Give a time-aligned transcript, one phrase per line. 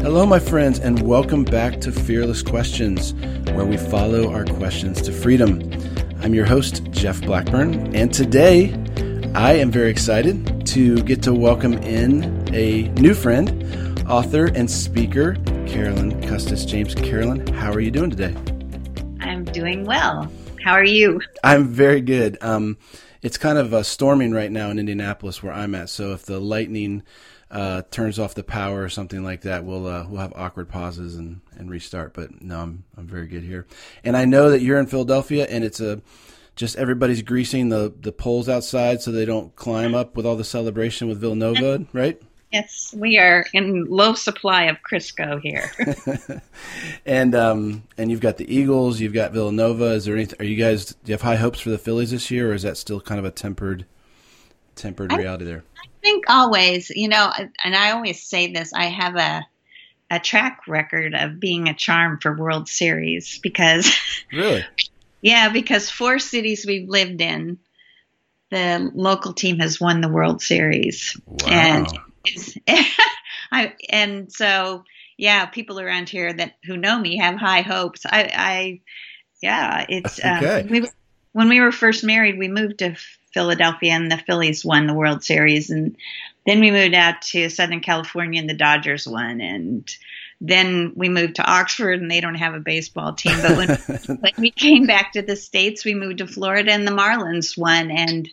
[0.00, 3.14] Hello, my friends, and welcome back to Fearless Questions,
[3.52, 5.60] where we follow our questions to freedom.
[6.20, 8.72] I'm your host, Jeff Blackburn, and today
[9.34, 15.34] I am very excited to get to welcome in a new friend, author and speaker,
[15.66, 16.94] Carolyn Custis James.
[16.94, 18.34] Carolyn, how are you doing today?
[19.20, 20.30] I'm doing well.
[20.62, 21.20] How are you?
[21.42, 22.38] I'm very good.
[22.40, 22.78] Um,
[23.20, 26.38] it's kind of uh, storming right now in Indianapolis where I'm at, so if the
[26.38, 27.02] lightning
[27.50, 31.16] uh, turns off the power or something like that, we'll uh, we'll have awkward pauses
[31.16, 32.12] and, and restart.
[32.14, 33.66] But no, I'm I'm very good here,
[34.04, 36.02] and I know that you're in Philadelphia, and it's a
[36.56, 40.44] just everybody's greasing the the poles outside so they don't climb up with all the
[40.44, 42.20] celebration with Villanova, right?
[42.52, 45.70] Yes, we are in low supply of Crisco here.
[47.06, 49.92] and um, and you've got the Eagles, you've got Villanova.
[49.92, 50.40] Is there anything?
[50.40, 50.86] Are you guys?
[50.86, 53.18] Do you have high hopes for the Phillies this year, or is that still kind
[53.18, 53.84] of a tempered
[54.74, 55.64] tempered reality there?
[55.98, 57.32] I think always, you know,
[57.64, 58.72] and I always say this.
[58.72, 59.46] I have a
[60.10, 63.94] a track record of being a charm for World Series because
[64.32, 64.64] really,
[65.20, 67.58] yeah, because four cities we've lived in,
[68.50, 71.48] the local team has won the World Series, wow.
[71.48, 71.88] and
[73.52, 74.84] I and so
[75.16, 78.06] yeah, people around here that who know me have high hopes.
[78.06, 78.80] I, I
[79.42, 80.60] yeah, it's okay.
[80.62, 80.88] um, we,
[81.32, 82.96] when we were first married, we moved to
[83.38, 85.96] Philadelphia, and the Phillies won the World Series, and
[86.44, 89.88] then we moved out to Southern California, and the Dodgers won, and
[90.40, 93.36] then we moved to Oxford, and they don't have a baseball team.
[93.40, 93.68] But when,
[94.20, 97.92] when we came back to the states, we moved to Florida, and the Marlins won,
[97.92, 98.28] and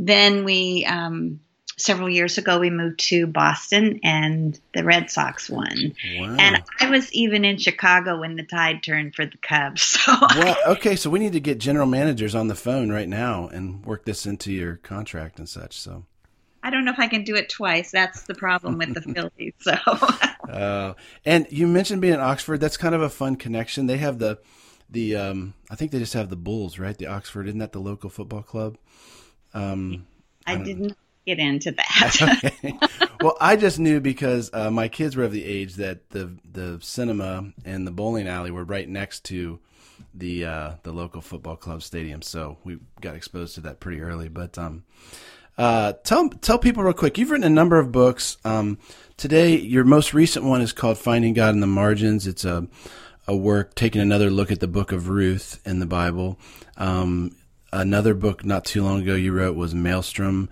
[0.00, 0.84] then we.
[0.86, 1.38] Um,
[1.82, 5.94] several years ago we moved to Boston and the Red Sox won.
[6.16, 6.36] Wow.
[6.38, 9.98] And I was even in Chicago when the tide turned for the Cubs.
[10.02, 13.48] So well, okay, so we need to get general managers on the phone right now
[13.48, 15.78] and work this into your contract and such.
[15.78, 16.04] So
[16.62, 17.90] I don't know if I can do it twice.
[17.90, 19.54] That's the problem with the Phillies.
[19.60, 19.74] So
[20.48, 22.58] uh, and you mentioned being in Oxford.
[22.58, 23.86] That's kind of a fun connection.
[23.86, 24.38] They have the
[24.90, 26.96] the um, I think they just have the Bulls, right?
[26.96, 28.76] The Oxford, isn't that the local football club?
[29.54, 30.06] Um,
[30.46, 30.96] I, I didn't
[31.26, 32.40] get into that.
[32.64, 32.78] okay.
[33.20, 36.78] Well, I just knew because uh, my kids were of the age that the the
[36.82, 39.60] cinema and the bowling alley were right next to
[40.14, 44.28] the uh, the local football club stadium, so we got exposed to that pretty early.
[44.28, 44.84] But um,
[45.56, 47.18] uh, tell tell people real quick.
[47.18, 48.36] You've written a number of books.
[48.44, 48.78] Um,
[49.16, 52.66] today, your most recent one is called "Finding God in the Margins." It's a
[53.28, 56.38] a work taking another look at the book of Ruth in the Bible.
[56.76, 57.36] Um,
[57.72, 60.48] another book not too long ago you wrote was Malestrom.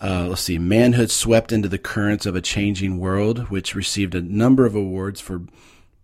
[0.00, 4.22] Uh, let's see, Manhood Swept into the Currents of a Changing World, which received a
[4.22, 5.42] number of awards for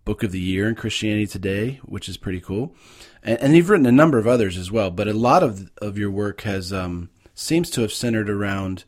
[0.03, 2.75] Book of the Year in Christianity Today, which is pretty cool.
[3.23, 5.97] And, and you've written a number of others as well, but a lot of, of
[5.97, 8.83] your work has um, seems to have centered around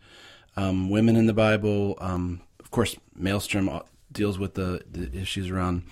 [0.57, 1.97] um, women in the Bible.
[1.99, 5.83] Um, of course, Malestrom uh, deals with the, the issues around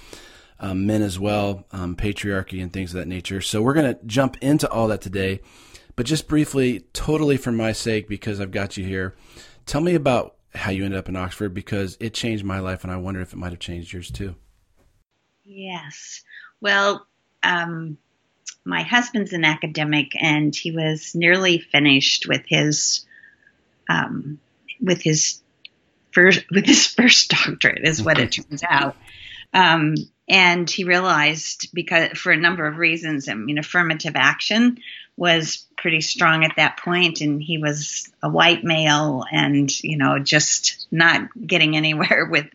[0.59, 3.39] um, men as well, um, patriarchy and things of that nature.
[3.39, 5.39] So we're going to jump into all that today.
[5.95, 9.15] But just briefly, totally for my sake, because I've got you here,
[9.65, 12.91] tell me about how you ended up in Oxford because it changed my life, and
[12.91, 14.35] I wonder if it might have changed yours too.
[15.43, 16.23] Yes.
[16.59, 17.05] Well,
[17.43, 17.97] um,
[18.65, 23.05] my husband's an academic, and he was nearly finished with his
[23.87, 24.39] um,
[24.81, 25.41] with his
[26.11, 28.95] first with his first doctorate, is what it turns out.
[29.53, 29.95] Um,
[30.27, 34.79] and he realized because for a number of reasons, I mean, affirmative action
[35.17, 40.19] was pretty strong at that point and he was a white male and you know
[40.19, 42.47] just not getting anywhere with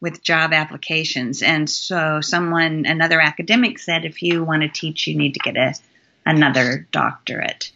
[0.00, 1.42] with job applications.
[1.42, 5.56] And so someone another academic said if you want to teach you need to get
[5.56, 5.74] a
[6.24, 7.70] another doctorate.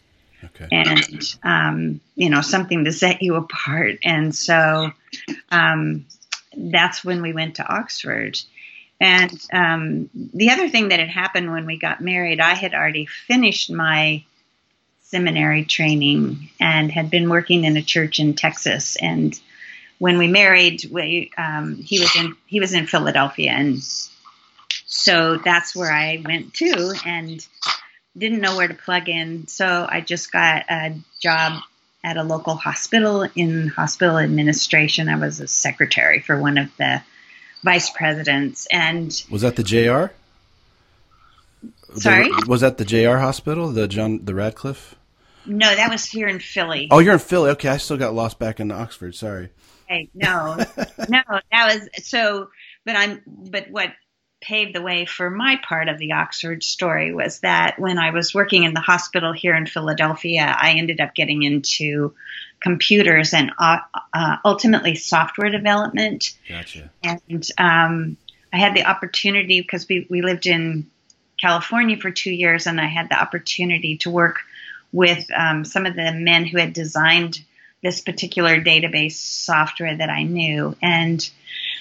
[0.44, 0.69] Okay.
[0.71, 3.99] and um, you know something to set you apart.
[4.03, 4.93] And so
[5.50, 6.06] um,
[6.55, 8.38] that's when we went to oxford
[9.00, 13.06] and um, the other thing that had happened when we got married, I had already
[13.06, 14.25] finished my
[15.03, 18.97] seminary training and had been working in a church in Texas.
[18.97, 19.38] And
[19.99, 23.79] when we married, we, um, he was in he was in Philadelphia, and
[24.87, 27.47] so that's where I went to, and
[28.17, 29.47] didn't know where to plug in.
[29.47, 31.62] So I just got a job
[32.02, 35.08] at a local hospital in hospital administration.
[35.08, 37.02] I was a secretary for one of the
[37.64, 38.69] vice presidents.
[38.70, 40.12] And was that the JR?
[41.99, 44.94] Sorry, the, was that the JR hospital, the John, the Radcliffe?
[45.46, 46.88] No, that was here in Philly.
[46.90, 47.50] Oh, you're in Philly.
[47.50, 49.14] Okay, I still got lost back in Oxford.
[49.14, 49.50] Sorry.
[49.87, 50.56] Hey, no,
[51.08, 51.22] no,
[51.52, 52.50] that was so.
[52.84, 53.22] But I'm.
[53.26, 53.90] But what
[54.44, 58.35] paved the way for my part of the Oxford story was that when I was
[58.35, 62.14] working in the hospital here in Philadelphia, I ended up getting into
[62.61, 63.79] computers and uh,
[64.12, 66.37] uh, ultimately software development.
[66.49, 66.91] Gotcha.
[67.02, 68.17] And um,
[68.52, 70.90] I had the opportunity because we, we lived in
[71.40, 74.40] California for two years, and I had the opportunity to work
[74.93, 77.40] with um, some of the men who had designed
[77.82, 80.76] this particular database software that I knew.
[80.81, 81.29] And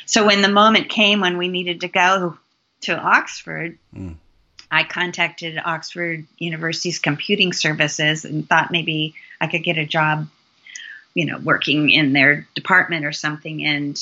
[0.06, 2.38] so when the moment came when we needed to go
[2.83, 4.15] to Oxford, mm.
[4.71, 10.27] I contacted Oxford University's computing services and thought maybe I could get a job,
[11.13, 13.63] you know, working in their department or something.
[13.63, 13.97] And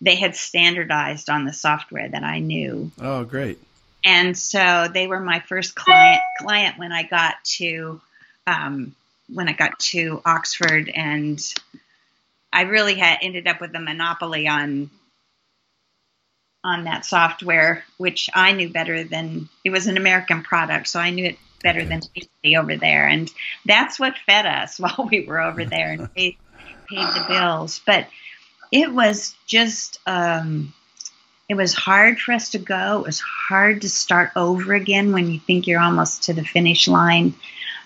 [0.00, 2.92] they had standardized on the software that I knew.
[3.00, 3.58] Oh, great.
[4.04, 8.00] And so they were my first client client when I got to
[8.46, 8.94] um,
[9.32, 11.40] when I got to Oxford, and
[12.52, 14.90] I really had ended up with a monopoly on
[16.64, 21.10] on that software, which I knew better than it was an American product, so I
[21.10, 21.88] knew it better okay.
[21.88, 23.30] than anybody over there, and
[23.66, 26.36] that's what fed us while we were over there and paid,
[26.88, 27.80] paid the bills.
[27.84, 28.06] But
[28.70, 30.72] it was just um,
[31.48, 33.00] it was hard for us to go.
[33.00, 36.88] It was hard to start over again when you think you're almost to the finish
[36.88, 37.34] line,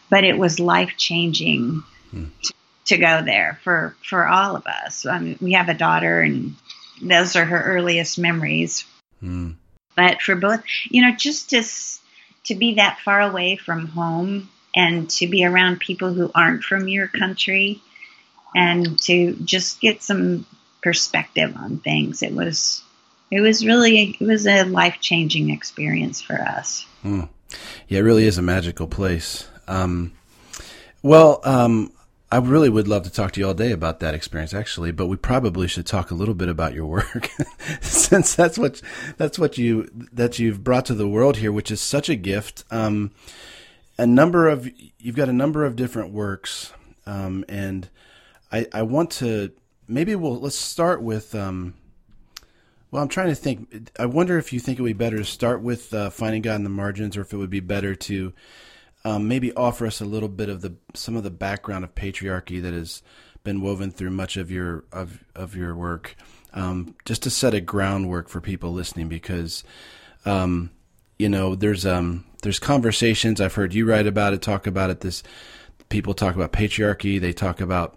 [0.08, 2.26] but it was life changing hmm.
[2.42, 2.52] to,
[2.84, 5.04] to, go there for for all of us.
[5.04, 6.54] I mean, we have a daughter, and
[7.02, 8.84] those are her earliest memories.
[9.20, 9.52] Hmm.
[9.96, 11.62] But for both, you know, just to
[12.44, 16.86] to be that far away from home and to be around people who aren't from
[16.86, 17.80] your country
[18.54, 20.46] and to just get some
[20.82, 22.22] perspective on things.
[22.22, 22.82] It was
[23.30, 26.86] it was really it was a life changing experience for us.
[27.04, 27.28] Mm.
[27.88, 29.48] Yeah, it really is a magical place.
[29.66, 30.12] Um,
[31.02, 31.92] well, um,
[32.30, 35.06] I really would love to talk to you all day about that experience, actually, but
[35.06, 37.30] we probably should talk a little bit about your work,
[37.80, 38.82] since that's what
[39.16, 42.64] that's what you that you've brought to the world here, which is such a gift.
[42.70, 43.12] Um,
[43.96, 44.68] a number of
[44.98, 46.72] you've got a number of different works,
[47.06, 47.88] um, and
[48.50, 49.52] I, I want to
[49.86, 51.74] maybe we'll let's start with um,
[52.90, 53.90] well, I'm trying to think.
[53.98, 56.56] I wonder if you think it would be better to start with uh, finding God
[56.56, 58.32] in the margins, or if it would be better to
[59.06, 62.60] um, maybe offer us a little bit of the some of the background of patriarchy
[62.60, 63.04] that has
[63.44, 66.16] been woven through much of your of of your work,
[66.52, 69.62] um, just to set a groundwork for people listening, because
[70.24, 70.70] um,
[71.20, 75.02] you know there's um there's conversations I've heard you write about it, talk about it.
[75.02, 75.22] This
[75.88, 77.20] people talk about patriarchy.
[77.20, 77.96] They talk about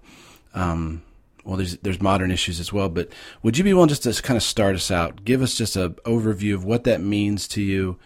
[0.54, 1.02] um,
[1.44, 2.88] well, there's there's modern issues as well.
[2.88, 3.12] But
[3.42, 5.26] would you be willing just to kind of start us out?
[5.26, 7.98] Give us just an overview of what that means to you,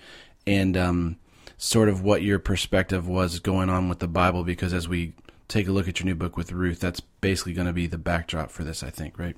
[0.48, 1.18] and um,
[1.64, 4.44] sort of what your perspective was going on with the Bible.
[4.44, 5.14] Because as we
[5.48, 7.98] take a look at your new book with Ruth, that's basically going to be the
[7.98, 9.18] backdrop for this, I think.
[9.18, 9.38] Right.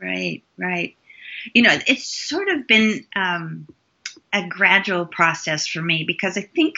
[0.00, 0.42] Right.
[0.56, 0.96] Right.
[1.54, 3.68] You know, it's sort of been um,
[4.32, 6.76] a gradual process for me because I think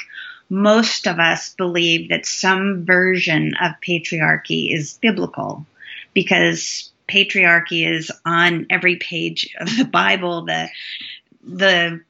[0.49, 5.65] most of us believe that some version of patriarchy is biblical
[6.15, 10.47] because patriarchy is on every page of the Bible.
[10.47, 10.69] The
[11.45, 12.01] the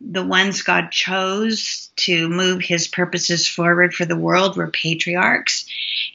[0.00, 5.66] the ones God chose to move his purposes forward for the world were patriarchs.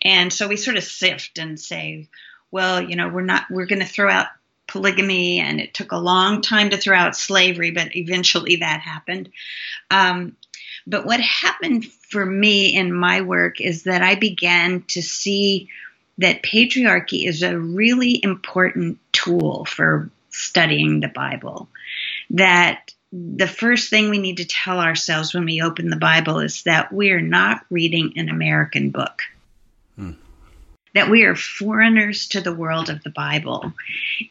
[0.02, 2.08] And so we sort of sift and say,
[2.52, 4.28] well, you know, we're not, we're going to throw out
[4.68, 9.30] polygamy, and it took a long time to throw out slavery, but eventually that happened.
[9.92, 10.36] Um,
[10.88, 15.70] but what happened for me in my work is that I began to see
[16.18, 21.70] that patriarchy is a really important tool for studying the Bible.
[22.32, 26.64] That the first thing we need to tell ourselves when we open the Bible is
[26.64, 29.22] that we are not reading an American book.
[29.96, 30.14] Hmm.
[30.96, 33.74] That we are foreigners to the world of the Bible,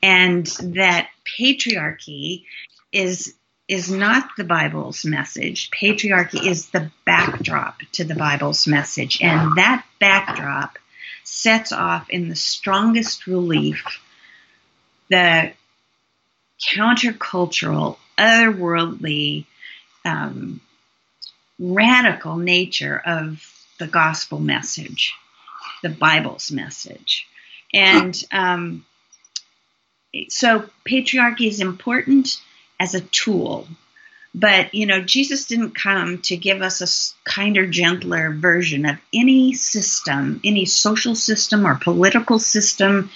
[0.03, 2.45] and that patriarchy
[2.91, 3.35] is
[3.69, 5.71] is not the Bible's message.
[5.71, 10.77] Patriarchy is the backdrop to the Bible's message, and that backdrop
[11.23, 13.85] sets off in the strongest relief
[15.09, 15.53] the
[16.61, 19.47] countercultural, otherworldly,
[20.05, 20.61] um,
[21.59, 23.45] radical nature of
[23.79, 25.15] the gospel message,
[25.83, 27.27] the Bible's message.
[27.75, 28.85] And um,
[30.29, 32.41] so patriarchy is important
[32.79, 33.67] as a tool
[34.35, 39.53] but, you know, Jesus didn't come to give us a kinder, gentler version of any
[39.53, 43.11] system, any social system or political system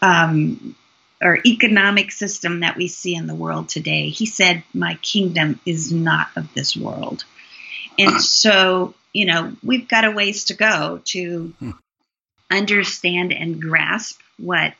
[0.00, 0.76] um,
[1.22, 4.08] or economic system that we see in the world today.
[4.08, 7.24] He said, My kingdom is not of this world.
[7.98, 11.70] And so, you know, we've got a ways to go to hmm.
[12.50, 14.74] understand and grasp what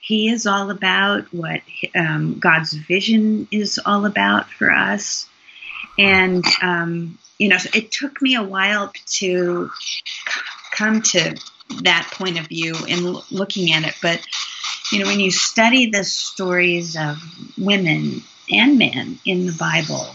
[0.00, 1.62] He is all about, what
[1.96, 5.26] um, God's vision is all about for us.
[5.98, 9.70] And, um, you know, it took me a while to
[10.70, 11.36] come to
[11.82, 13.94] that point of view in looking at it.
[14.00, 14.24] But,
[14.92, 17.18] you know, when you study the stories of
[17.56, 20.06] women and men in the Bible,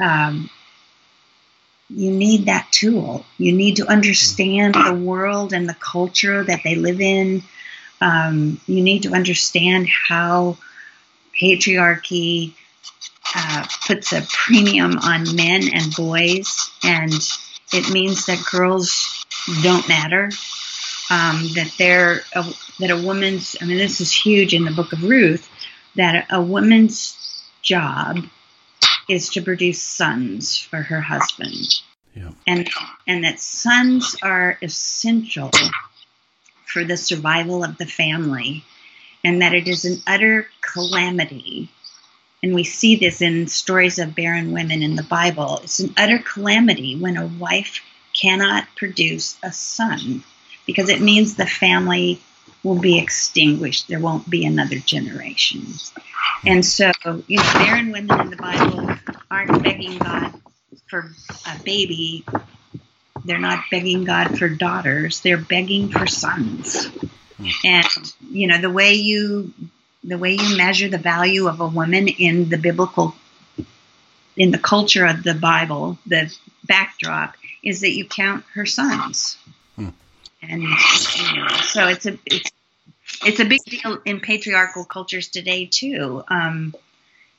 [0.00, 0.48] um,
[1.90, 3.26] you need that tool.
[3.36, 7.42] You need to understand the world and the culture that they live in.
[8.00, 10.56] Um, you need to understand how
[11.38, 12.54] patriarchy
[13.34, 17.12] uh, puts a premium on men and boys, and
[17.72, 19.24] it means that girls
[19.62, 20.30] don't matter.
[21.14, 22.44] Um, that they're a,
[22.80, 23.56] that a woman's.
[23.60, 25.48] I mean, this is huge in the Book of Ruth.
[25.94, 27.16] That a woman's
[27.62, 28.18] job
[29.08, 31.54] is to produce sons for her husband.
[32.16, 32.30] Yeah.
[32.48, 32.68] And
[33.06, 35.50] and that sons are essential
[36.66, 38.64] for the survival of the family
[39.24, 41.68] and that it is an utter calamity.
[42.42, 45.60] And we see this in stories of barren women in the Bible.
[45.62, 47.80] It's an utter calamity when a wife
[48.12, 50.24] cannot produce a son
[50.66, 52.20] because it means the family
[52.62, 53.88] will be extinguished.
[53.88, 55.66] There won't be another generation.
[56.46, 56.92] And so,
[57.26, 58.88] you know, barren women in the Bible
[59.30, 60.32] aren't begging God
[60.88, 61.10] for
[61.46, 62.24] a baby.
[63.24, 65.20] They're not begging God for daughters.
[65.20, 66.88] They're begging for sons.
[67.64, 69.52] And you know, the way you
[70.02, 73.14] the way you measure the value of a woman in the biblical
[74.36, 79.38] in the culture of the Bible, the backdrop is that you count her sons.
[80.48, 82.50] And you know, so it's a it's
[83.24, 86.22] it's a big deal in patriarchal cultures today too.
[86.28, 86.74] Um,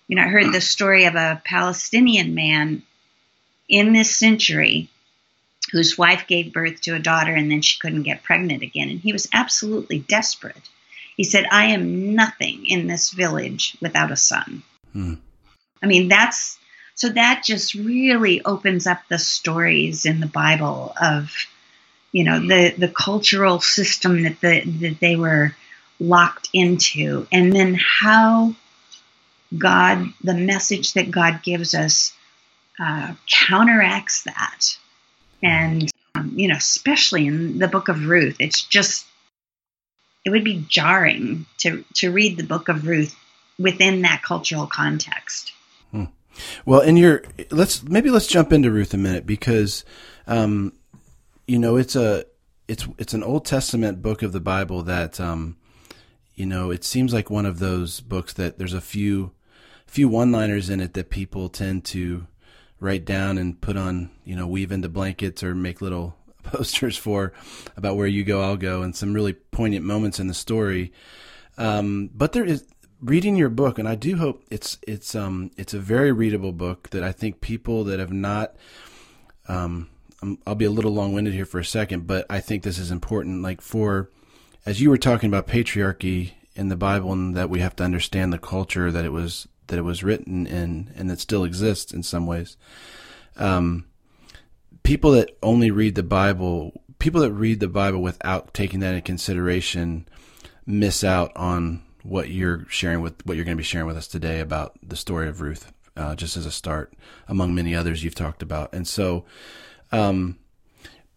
[0.07, 2.83] you know, I heard the story of a Palestinian man
[3.67, 4.89] in this century
[5.71, 8.99] whose wife gave birth to a daughter and then she couldn't get pregnant again, and
[8.99, 10.69] he was absolutely desperate.
[11.17, 15.15] He said, "I am nothing in this village without a son." Hmm.
[15.81, 16.57] I mean, that's
[16.95, 21.31] so that just really opens up the stories in the Bible of
[22.15, 25.53] you know the the cultural system that the that they were
[25.99, 27.27] locked into.
[27.29, 28.55] And then how
[29.55, 32.13] God the message that God gives us
[32.79, 34.77] uh, counteracts that.
[35.43, 39.05] And um, you know especially in the book of Ruth it's just
[40.23, 43.13] it would be jarring to to read the book of Ruth
[43.59, 45.51] within that cultural context.
[45.91, 46.05] Hmm.
[46.65, 49.83] well in your let's maybe let's jump into Ruth a minute because
[50.27, 50.71] um,
[51.47, 52.25] you know, it's a
[52.67, 55.57] it's it's an Old Testament book of the Bible that um,
[56.35, 59.31] you know, it seems like one of those books that there's a few
[59.85, 62.27] few one-liners in it that people tend to
[62.79, 67.31] write down and put on, you know, weave into blankets or make little posters for
[67.77, 70.91] about where you go, I'll go, and some really poignant moments in the story.
[71.57, 72.65] Um, but there is
[72.99, 76.89] reading your book, and I do hope it's it's um it's a very readable book
[76.89, 78.55] that I think people that have not
[79.47, 79.89] um
[80.45, 82.91] I'll be a little long winded here for a second, but I think this is
[82.91, 83.41] important.
[83.41, 84.09] Like for,
[84.65, 88.31] as you were talking about patriarchy in the Bible, and that we have to understand
[88.31, 92.03] the culture that it was that it was written in, and that still exists in
[92.03, 92.55] some ways.
[93.35, 93.85] Um,
[94.83, 99.01] people that only read the Bible, people that read the Bible without taking that into
[99.01, 100.07] consideration,
[100.65, 104.07] miss out on what you're sharing with what you're going to be sharing with us
[104.07, 105.71] today about the story of Ruth.
[105.97, 106.93] Uh, just as a start,
[107.25, 109.23] among many others you've talked about, and so
[109.91, 110.37] um,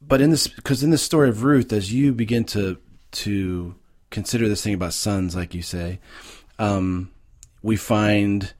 [0.00, 2.78] but in this, because in the story of Ruth, as you begin to
[3.10, 3.74] to
[4.10, 6.00] consider this thing about sons, like you say,
[6.58, 7.10] um,
[7.62, 8.52] we find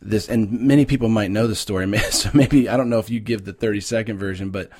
[0.00, 1.86] this, and many people might know the story.
[2.10, 4.70] So maybe I don't know if you give the thirty second version, but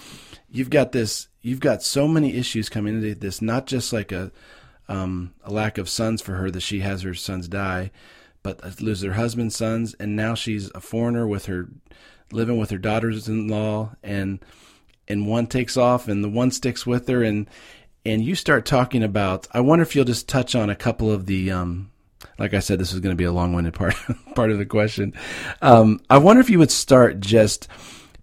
[0.49, 1.29] you've got this.
[1.43, 4.33] You've got so many issues coming into this, not just like a
[4.89, 7.91] um, a lack of sons for her that she has her sons die,
[8.43, 11.69] but lose her husband's sons, and now she's a foreigner with her
[12.33, 14.41] living with her daughters-in-law, and
[15.07, 17.49] and one takes off, and the one sticks with her, and
[18.05, 19.47] and you start talking about.
[19.53, 21.51] I wonder if you'll just touch on a couple of the.
[21.51, 21.91] Um,
[22.39, 23.95] like I said, this is going to be a long-winded part
[24.35, 25.15] part of the question.
[25.63, 27.69] Um, I wonder if you would start just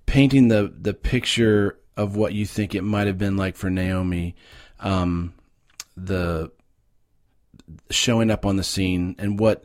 [0.06, 4.36] painting the the picture of what you think it might have been like for Naomi,
[4.80, 5.34] um,
[5.96, 6.52] the
[7.90, 9.64] showing up on the scene, and what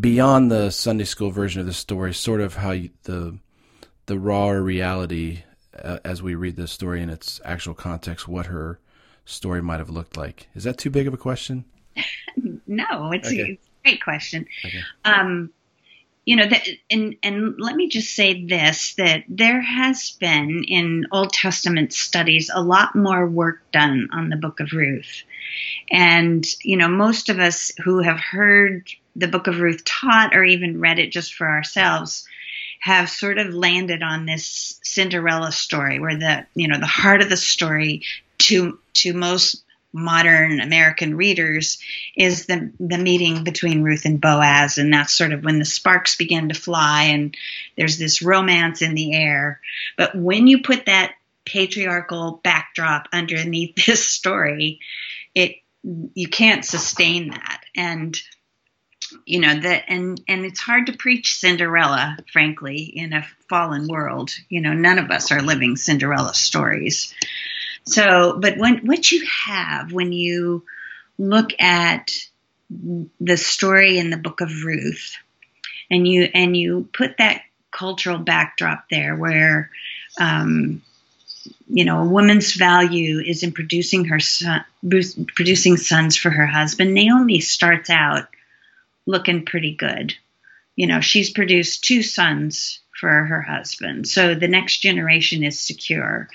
[0.00, 3.38] beyond the Sunday school version of the story, sort of how you, the
[4.06, 5.42] the raw reality
[5.82, 8.78] uh, as we read this story in its actual context, what her
[9.24, 10.48] story might have looked like.
[10.54, 11.64] Is that too big of a question?
[12.66, 13.40] no, it's, okay.
[13.40, 14.46] a, great question.
[14.64, 14.80] Okay.
[15.04, 15.50] Um,
[16.24, 21.06] you know that and and let me just say this that there has been in
[21.12, 25.22] old testament studies a lot more work done on the book of ruth
[25.90, 30.44] and you know most of us who have heard the book of ruth taught or
[30.44, 32.26] even read it just for ourselves
[32.84, 37.30] have sort of landed on this cinderella story where the you know the heart of
[37.30, 38.02] the story
[38.36, 41.78] to to most modern American readers
[42.14, 46.16] is the the meeting between Ruth and Boaz, and that's sort of when the sparks
[46.16, 47.34] begin to fly, and
[47.74, 49.62] there's this romance in the air.
[49.96, 51.14] But when you put that
[51.46, 54.80] patriarchal backdrop underneath this story,
[55.34, 58.20] it you can't sustain that, and
[59.26, 64.30] you know that and and it's hard to preach cinderella frankly in a fallen world
[64.48, 67.14] you know none of us are living cinderella stories
[67.86, 70.64] so, but when what you have when you
[71.18, 72.12] look at
[73.20, 75.16] the story in the book of Ruth,
[75.90, 79.70] and you and you put that cultural backdrop there, where
[80.18, 80.82] um,
[81.68, 84.64] you know a woman's value is in producing her son,
[85.34, 86.94] producing sons for her husband.
[86.94, 88.28] Naomi starts out
[89.06, 90.14] looking pretty good.
[90.76, 96.28] You know, she's produced two sons for her husband, so the next generation is secure.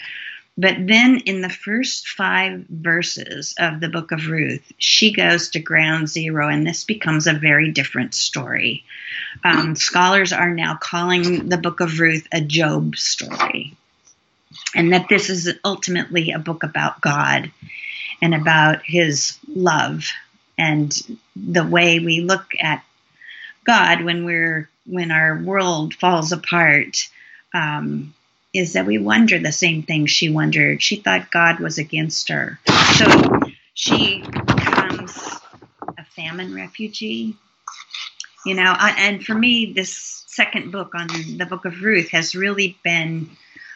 [0.58, 5.62] But then in the first five verses of the book of Ruth, she goes to
[5.62, 8.84] ground zero, and this becomes a very different story.
[9.46, 13.74] Um, scholars are now calling the book of Ruth a Job story,
[14.76, 17.52] and that this is ultimately a book about God
[18.22, 20.12] and about his love
[20.60, 20.94] and
[21.36, 22.84] the way we look at
[23.64, 27.10] God when we're when our world falls apart.
[27.54, 28.14] Um,
[28.54, 30.82] is that we wonder the same thing she wondered.
[30.82, 32.60] She thought God was against her.
[32.96, 33.42] So
[33.76, 35.16] she becomes
[35.98, 37.36] a famine refugee.
[38.46, 42.78] You know, and for me, this second book on the book of Ruth has really
[42.84, 43.30] been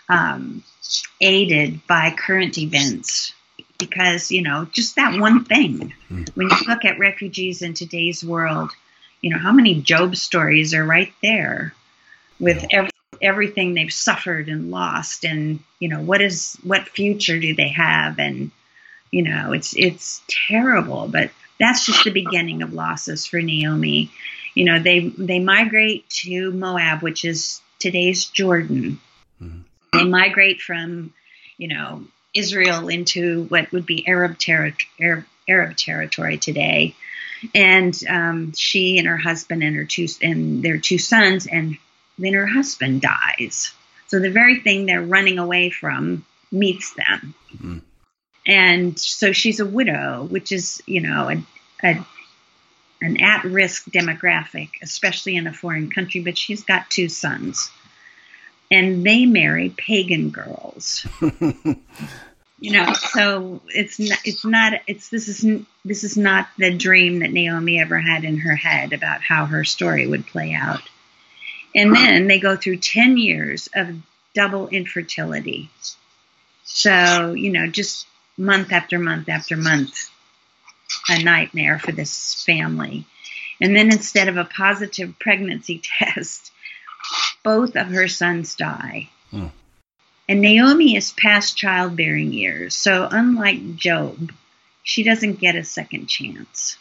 [0.10, 0.64] um,
[1.22, 3.34] aided by current events
[3.88, 5.94] because, you know, just that one thing.
[6.36, 8.72] When you look at refugees in today's world,
[9.22, 11.74] you know, how many Job stories are right there
[12.40, 12.90] with every
[13.22, 18.20] everything they've suffered and lost and you know what is what future do they have
[18.20, 18.52] and
[19.12, 24.12] you know it's it's terrible but that's just the beginning of losses for Naomi
[24.56, 29.00] you know they they migrate to Moab which is today's Jordan
[29.42, 29.62] mm-hmm.
[29.94, 31.14] they migrate from
[31.58, 32.04] you know
[32.34, 36.96] Israel into what would be Arab, terri- Arab, Arab territory today
[37.54, 41.78] and um, she and her husband and her two and their two sons and
[42.18, 43.72] then her husband dies.
[44.08, 47.34] So the very thing they're running away from meets them.
[47.54, 47.78] Mm-hmm.
[48.46, 52.06] And so she's a widow, which is, you know, a, a
[53.02, 57.70] an at risk demographic, especially in a foreign country, but she's got two sons.
[58.74, 61.06] And they marry pagan girls.
[61.22, 65.46] you know, so it's not, it's not, it's, this is,
[65.86, 69.64] this is not the dream that Naomi ever had in her head about how her
[69.64, 70.82] story would play out.
[71.76, 73.96] And then they go through 10 years of
[74.34, 75.70] double infertility.
[76.64, 78.08] So, you know, just
[78.40, 80.10] month after month after month,
[81.10, 83.06] a nightmare for this family.
[83.62, 86.52] And then instead of a positive pregnancy test,
[87.44, 89.10] both of her sons die.
[89.32, 89.48] Hmm.
[90.28, 92.76] And Naomi is past childbearing years.
[92.76, 94.32] So, unlike Job,
[94.82, 96.78] she doesn't get a second chance.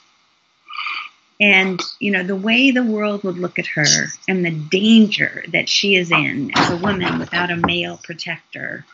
[1.40, 5.68] And, you know, the way the world would look at her and the danger that
[5.68, 8.84] she is in as a woman without a male protector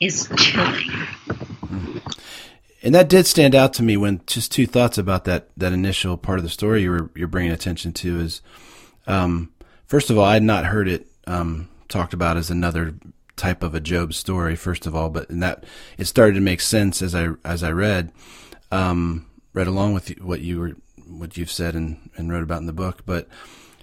[0.00, 0.90] is chilling.
[2.82, 6.16] And that did stand out to me when just two thoughts about that, that initial
[6.16, 8.40] part of the story you were, you're bringing attention to is,
[9.06, 9.52] um,
[9.90, 12.94] first of all, I had not heard it, um, talked about as another
[13.36, 15.64] type of a Job story, first of all, but in that
[15.98, 18.12] it started to make sense as I, as I read,
[18.70, 20.76] um, read along with what you were
[21.08, 23.26] what you've said and, and wrote about in the book, but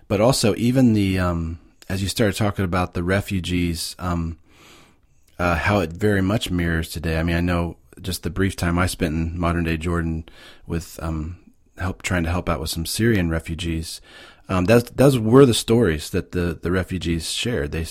[0.07, 4.37] but also even the um, as you started talking about the refugees, um,
[5.37, 7.19] uh, how it very much mirrors today.
[7.19, 10.29] I mean, I know just the brief time I spent in modern day Jordan
[10.65, 11.37] with um,
[11.77, 13.99] help trying to help out with some Syrian refugees.
[14.49, 17.71] Um, that's those were the stories that the the refugees shared.
[17.71, 17.85] They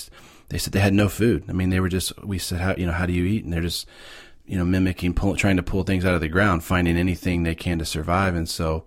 [0.49, 1.45] they said they had no food.
[1.49, 3.53] I mean, they were just we said how you know how do you eat, and
[3.53, 3.87] they're just
[4.45, 7.55] you know mimicking pull, trying to pull things out of the ground, finding anything they
[7.55, 8.85] can to survive, and so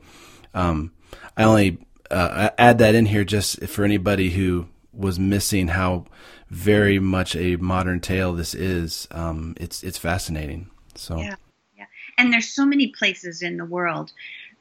[0.55, 0.93] um,
[1.37, 1.79] I only
[2.11, 6.07] uh, add that in here just for anybody who was missing how
[6.49, 9.07] very much a modern tale this is.
[9.13, 10.71] Um, it's it's fascinating.
[10.97, 11.37] So yeah,
[11.77, 11.87] yeah,
[12.19, 14.13] and there's so many places in the world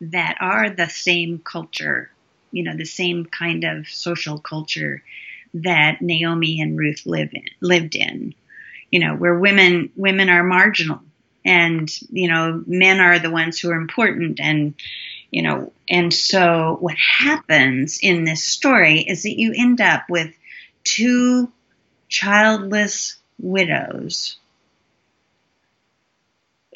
[0.01, 2.11] that are the same culture
[2.51, 5.03] you know, the same kind of social culture
[5.55, 8.33] that Naomi and Ruth live in, lived in.
[8.91, 11.01] You know, where women women are marginal
[11.45, 14.73] and you know men are the ones who are important and
[15.31, 20.33] you know and so what happens in this story is that you end up with
[20.83, 21.51] two
[22.07, 24.37] childless widows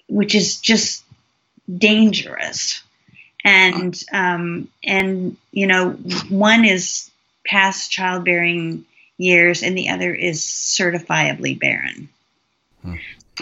[0.07, 1.03] which is just
[1.73, 2.83] dangerous
[3.43, 5.91] and um, and you know
[6.29, 7.09] one is
[7.45, 8.85] past childbearing
[9.17, 12.09] years and the other is certifiably barren.
[12.81, 12.95] Hmm.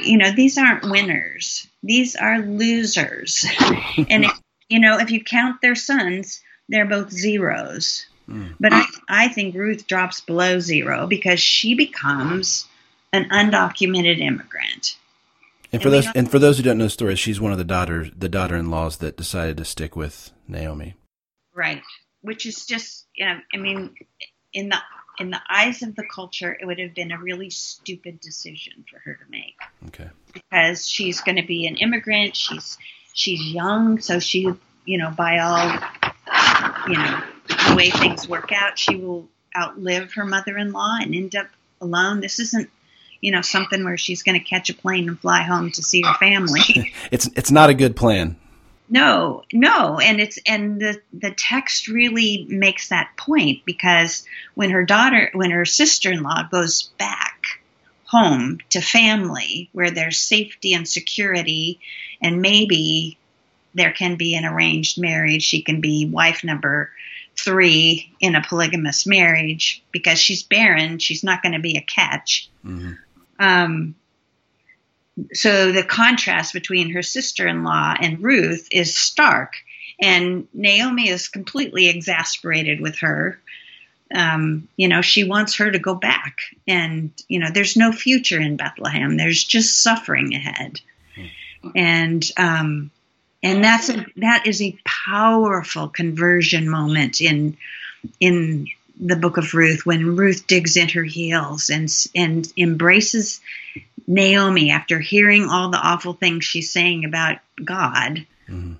[0.03, 1.67] you know these aren't winners.
[1.83, 3.45] These are losers.
[4.09, 8.05] And if, you know if you count their sons they're both zeros.
[8.27, 8.47] Hmm.
[8.59, 12.67] but I, I think ruth drops below zero because she becomes
[13.11, 14.95] an undocumented immigrant
[15.71, 17.57] and for and those and for those who don't know the story, she's one of
[17.57, 20.95] the daughters, the daughter-in-laws that decided to stick with Naomi.
[21.53, 21.81] Right,
[22.21, 23.95] which is just, you know, I mean,
[24.53, 24.77] in the
[25.19, 28.99] in the eyes of the culture, it would have been a really stupid decision for
[28.99, 29.55] her to make.
[29.87, 30.09] Okay.
[30.33, 32.35] Because she's going to be an immigrant.
[32.35, 32.77] She's
[33.13, 34.49] she's young, so she,
[34.85, 35.79] you know, by all,
[36.87, 41.47] you know, the way things work out, she will outlive her mother-in-law and end up
[41.81, 42.21] alone.
[42.21, 42.69] This isn't
[43.21, 46.01] you know something where she's going to catch a plane and fly home to see
[46.01, 46.93] her family.
[47.11, 48.35] it's it's not a good plan.
[48.89, 54.83] No, no, and it's and the the text really makes that point because when her
[54.83, 57.61] daughter, when her sister-in-law goes back
[58.05, 61.79] home to family where there's safety and security,
[62.21, 63.17] and maybe
[63.73, 66.91] there can be an arranged marriage, she can be wife number
[67.37, 72.49] three in a polygamous marriage because she's barren, she's not going to be a catch.
[72.65, 72.91] Mm-hmm.
[73.41, 73.95] Um,
[75.33, 79.55] so the contrast between her sister-in-law and Ruth is stark,
[79.99, 83.39] and Naomi is completely exasperated with her.
[84.13, 88.39] Um, you know, she wants her to go back, and you know, there's no future
[88.39, 89.17] in Bethlehem.
[89.17, 90.79] There's just suffering ahead,
[91.75, 92.91] and um,
[93.41, 97.57] and that's a that is a powerful conversion moment in
[98.19, 98.67] in
[99.01, 103.41] the book of Ruth when Ruth digs in her heels and and embraces
[104.07, 108.73] Naomi after hearing all the awful things she's saying about God mm-hmm.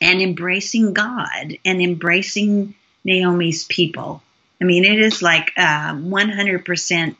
[0.00, 4.22] and embracing God and embracing Naomi's people.
[4.60, 7.16] I mean, it is like uh, 100%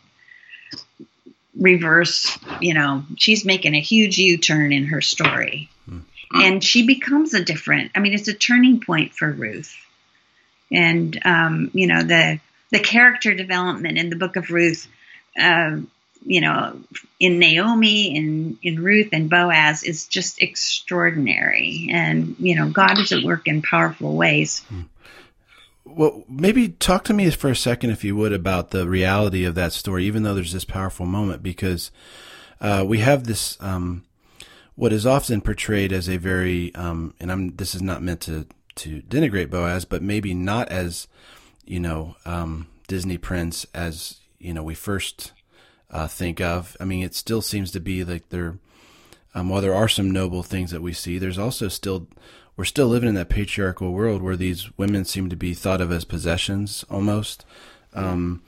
[1.56, 5.70] reverse, you know, she's making a huge U turn in her story.
[5.88, 6.40] Mm-hmm.
[6.40, 9.74] And she becomes a different, I mean, it's a turning point for Ruth
[10.70, 14.86] and um, you know the the character development in the Book of Ruth.
[15.40, 15.78] Uh,
[16.22, 16.78] you know,
[17.18, 23.12] in Naomi, in in Ruth and Boaz is just extraordinary, and you know, God is
[23.12, 24.60] at work in powerful ways.
[24.68, 24.82] Hmm.
[25.84, 29.54] Well, maybe talk to me for a second, if you would, about the reality of
[29.56, 31.90] that story, even though there's this powerful moment, because
[32.60, 34.04] uh, we have this um,
[34.76, 38.46] what is often portrayed as a very, um, and I'm this is not meant to
[38.80, 41.06] to denigrate Boaz, but maybe not as
[41.64, 45.32] you know um, Disney prince as you know we first
[45.90, 46.76] uh, think of.
[46.80, 48.58] I mean, it still seems to be like there.
[49.34, 52.08] Um, while there are some noble things that we see, there's also still
[52.56, 55.92] we're still living in that patriarchal world where these women seem to be thought of
[55.92, 57.44] as possessions almost.
[57.94, 58.42] Um,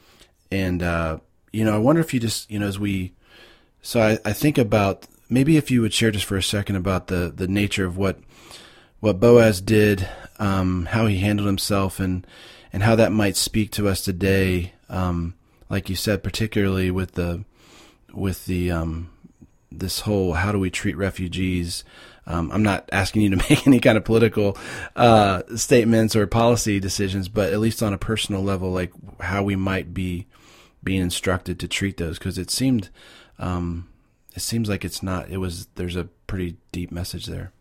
[0.50, 1.18] and uh,
[1.52, 3.12] you know, I wonder if you just you know as we
[3.82, 7.08] so I, I think about maybe if you would share just for a second about
[7.08, 8.18] the the nature of what
[9.00, 10.08] what Boaz did,
[10.42, 12.26] um, how he handled himself, and
[12.72, 14.72] and how that might speak to us today.
[14.88, 15.35] Um,
[15.70, 17.44] like you said, particularly with the
[18.12, 19.11] with the um,
[19.70, 21.85] this whole how do we treat refugees.
[22.26, 24.59] Um, I'm not asking you to make any kind of political
[24.96, 29.55] uh, statements or policy decisions, but at least on a personal level, like how we
[29.55, 30.26] might be
[30.83, 32.90] being instructed to treat those, because it seemed
[33.38, 33.88] um,
[34.35, 35.31] it seems like it's not.
[35.31, 37.52] It was there's a pretty deep message there.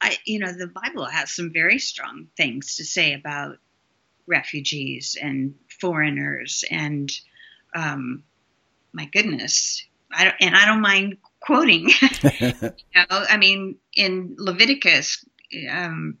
[0.00, 3.58] I, you know, the Bible has some very strong things to say about
[4.26, 7.10] refugees and foreigners, and
[7.74, 8.22] um,
[8.92, 11.90] my goodness, I don't, and I don't mind quoting.
[12.40, 12.52] you
[12.94, 15.24] know, I mean, in Leviticus,
[15.70, 16.18] um,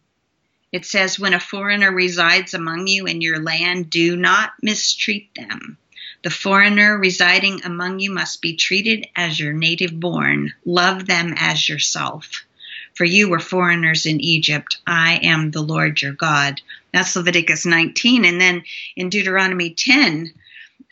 [0.72, 5.78] it says, "When a foreigner resides among you in your land, do not mistreat them."
[6.22, 10.54] The foreigner residing among you must be treated as your native born.
[10.64, 12.44] Love them as yourself.
[12.94, 14.78] For you were foreigners in Egypt.
[14.86, 16.60] I am the Lord your God.
[16.92, 18.24] That's Leviticus 19.
[18.24, 18.64] And then
[18.96, 20.32] in Deuteronomy 10,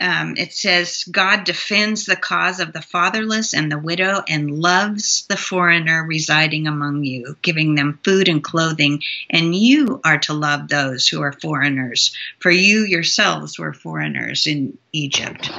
[0.00, 5.26] um, it says God defends the cause of the fatherless and the widow and loves
[5.28, 9.02] the foreigner residing among you, giving them food and clothing.
[9.28, 14.78] And you are to love those who are foreigners, for you yourselves were foreigners in
[14.92, 15.50] Egypt.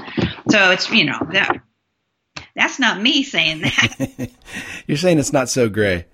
[0.49, 1.61] So it's you know that
[2.55, 4.29] that's not me saying that.
[4.87, 6.05] You're saying it's not so gray.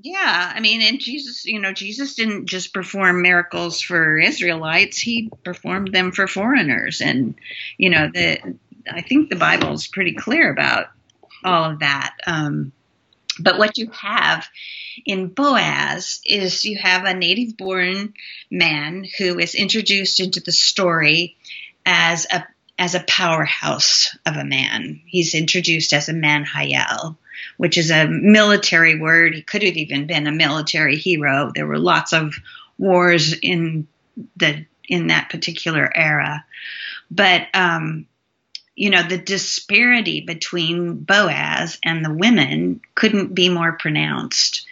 [0.00, 5.28] Yeah, I mean, and Jesus, you know, Jesus didn't just perform miracles for Israelites; he
[5.44, 7.34] performed them for foreigners, and
[7.78, 8.56] you know, the
[8.88, 10.86] I think the Bible is pretty clear about
[11.44, 12.14] all of that.
[12.26, 12.72] Um,
[13.40, 14.48] but what you have
[15.04, 18.14] in Boaz is you have a native-born
[18.50, 21.36] man who is introduced into the story
[21.84, 22.46] as a
[22.78, 25.00] as a powerhouse of a man.
[25.06, 27.16] He's introduced as a Manhayel
[27.56, 29.34] which is a military word.
[29.34, 31.52] He could have even been a military hero.
[31.54, 32.34] There were lots of
[32.78, 33.88] wars in
[34.36, 36.44] the in that particular era,
[37.10, 38.06] but um,
[38.74, 44.66] you know the disparity between Boaz and the women couldn't be more pronounced.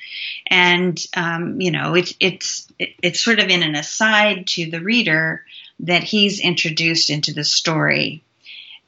[0.49, 5.45] And um, you know it's it's it's sort of in an aside to the reader
[5.81, 8.23] that he's introduced into the story,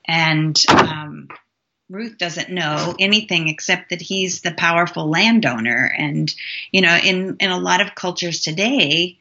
[0.06, 1.28] and um,
[1.90, 5.92] Ruth doesn't know anything except that he's the powerful landowner.
[5.96, 6.32] And,
[6.70, 9.18] you know, in, in a lot of cultures today,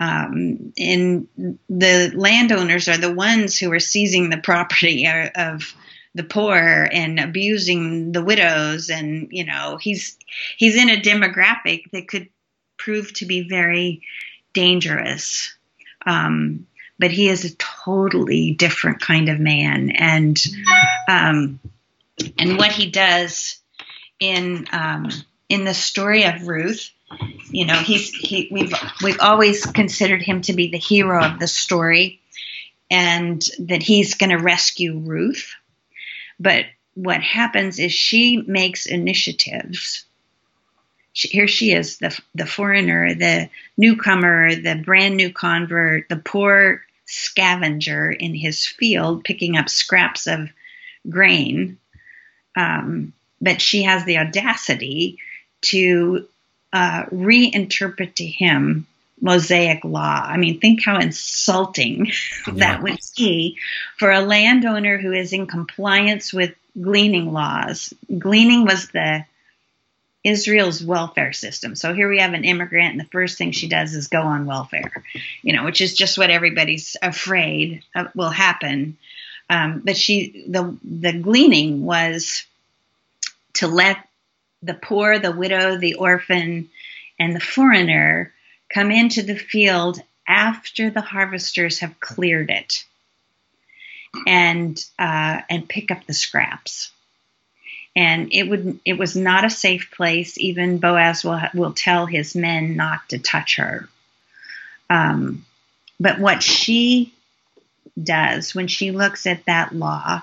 [0.00, 1.28] um, in
[1.68, 5.74] the landowners are the ones who are seizing the property of
[6.14, 8.90] the poor and abusing the widows.
[8.90, 10.18] And, you know, he's,
[10.58, 12.28] he's in a demographic that could
[12.76, 14.02] prove to be very
[14.52, 15.56] dangerous.
[16.06, 16.66] Um,
[16.98, 19.90] but he is a totally different kind of man.
[19.90, 20.38] And,
[21.08, 21.60] um,
[22.38, 23.58] and what he does
[24.20, 25.10] in um,
[25.48, 26.90] in the story of Ruth.
[27.50, 28.72] You know, he's he we've
[29.02, 32.20] we've always considered him to be the hero of the story,
[32.90, 35.54] and that he's going to rescue Ruth.
[36.40, 40.04] But what happens is she makes initiatives.
[41.12, 46.82] She, here she is, the the foreigner, the newcomer, the brand new convert, the poor
[47.06, 50.48] scavenger in his field, picking up scraps of
[51.08, 51.78] grain
[52.56, 55.18] um, but she has the audacity
[55.62, 56.26] to
[56.72, 58.86] uh, reinterpret to him
[59.20, 60.22] Mosaic law.
[60.24, 62.12] I mean, think how insulting yeah.
[62.54, 63.58] that would be
[63.96, 67.94] for a landowner who is in compliance with gleaning laws.
[68.18, 69.24] Gleaning was the
[70.24, 71.74] Israel's welfare system.
[71.74, 74.46] So here we have an immigrant, and the first thing she does is go on
[74.46, 75.04] welfare,
[75.42, 77.82] you know, which is just what everybody's afraid
[78.14, 78.96] will happen
[79.50, 82.44] um, but she, the the gleaning was
[83.54, 83.98] to let
[84.62, 86.70] the poor, the widow, the orphan,
[87.18, 88.32] and the foreigner
[88.72, 92.84] come into the field after the harvesters have cleared it,
[94.26, 96.90] and uh, and pick up the scraps.
[97.94, 100.38] And it would it was not a safe place.
[100.38, 103.88] Even Boaz will will tell his men not to touch her.
[104.90, 105.44] Um,
[106.00, 107.13] but what she
[108.00, 110.22] does when she looks at that law.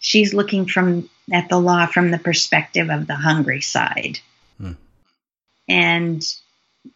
[0.00, 4.18] She's looking from at the law from the perspective of the hungry side.
[4.58, 4.72] Hmm.
[5.68, 6.34] And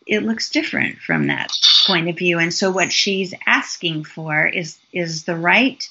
[0.06, 1.50] it looks different from that
[1.86, 2.38] point of view.
[2.38, 5.88] And so what she's asking for is is the right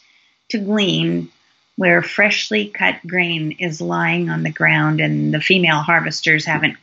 [0.49, 1.29] to glean
[1.75, 6.77] where freshly cut grain is lying on the ground and the female harvesters haven't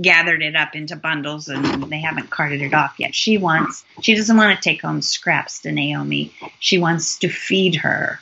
[0.00, 3.14] gathered it up into bundles and they haven't carted it off yet.
[3.14, 6.34] She wants, she doesn't want to take home scraps to Naomi.
[6.58, 8.20] She wants to feed her.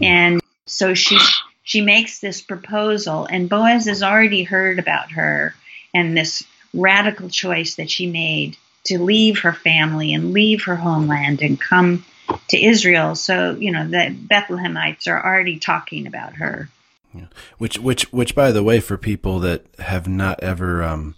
[0.00, 1.18] And so she,
[1.62, 5.54] she makes this proposal and Boaz has already heard about her
[5.92, 11.42] and this radical choice that she made to leave her family and leave her homeland
[11.42, 12.04] and come
[12.48, 13.14] to Israel.
[13.14, 16.68] So, you know, the Bethlehemites are already talking about her.
[17.14, 17.26] Yeah.
[17.58, 21.14] Which, which, which, by the way, for people that have not ever, um,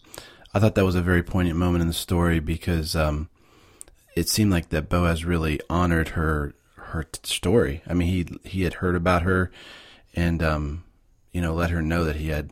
[0.53, 3.29] I thought that was a very poignant moment in the story because um,
[4.15, 7.83] it seemed like that Boaz really honored her her story.
[7.87, 9.51] I mean, he he had heard about her,
[10.15, 10.85] and um,
[11.33, 12.51] you know, let her know that he had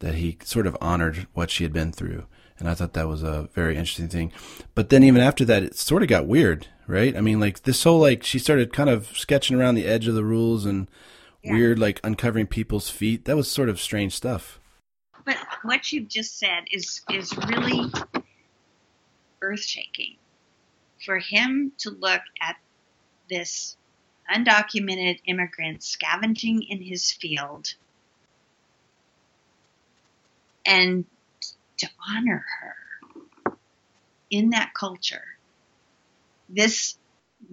[0.00, 2.26] that he sort of honored what she had been through.
[2.58, 4.32] And I thought that was a very interesting thing.
[4.74, 7.16] But then even after that, it sort of got weird, right?
[7.16, 10.14] I mean, like this whole like she started kind of sketching around the edge of
[10.14, 10.88] the rules and
[11.42, 11.52] yeah.
[11.52, 13.24] weird, like uncovering people's feet.
[13.24, 14.60] That was sort of strange stuff.
[15.24, 17.90] But what you've just said is is really
[19.42, 20.16] earth shaking.
[21.04, 22.56] For him to look at
[23.30, 23.76] this
[24.34, 27.74] undocumented immigrant scavenging in his field
[30.66, 31.06] and
[31.78, 33.56] to honor her
[34.30, 35.24] in that culture,
[36.48, 36.98] this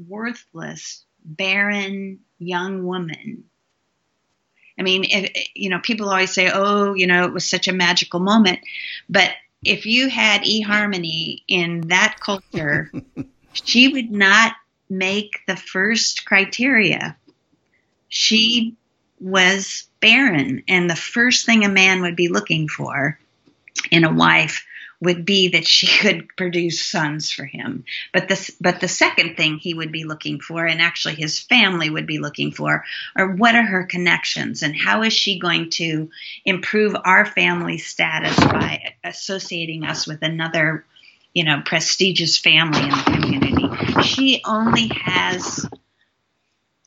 [0.07, 3.45] worthless barren young woman.
[4.77, 7.73] I mean, if, you know, people always say, "Oh, you know, it was such a
[7.73, 8.59] magical moment,"
[9.09, 9.31] but
[9.63, 12.91] if you had eHarmony in that culture,
[13.53, 14.53] she would not
[14.89, 17.17] make the first criteria.
[18.09, 18.75] She
[19.19, 23.17] was barren, and the first thing a man would be looking for
[23.91, 24.65] in a wife
[25.01, 27.85] would be that she could produce sons for him.
[28.13, 31.89] But the but the second thing he would be looking for, and actually his family
[31.89, 32.83] would be looking for,
[33.15, 36.09] are what are her connections and how is she going to
[36.43, 40.85] improve our family status by associating us with another,
[41.33, 44.01] you know, prestigious family in the community.
[44.03, 45.65] She only has,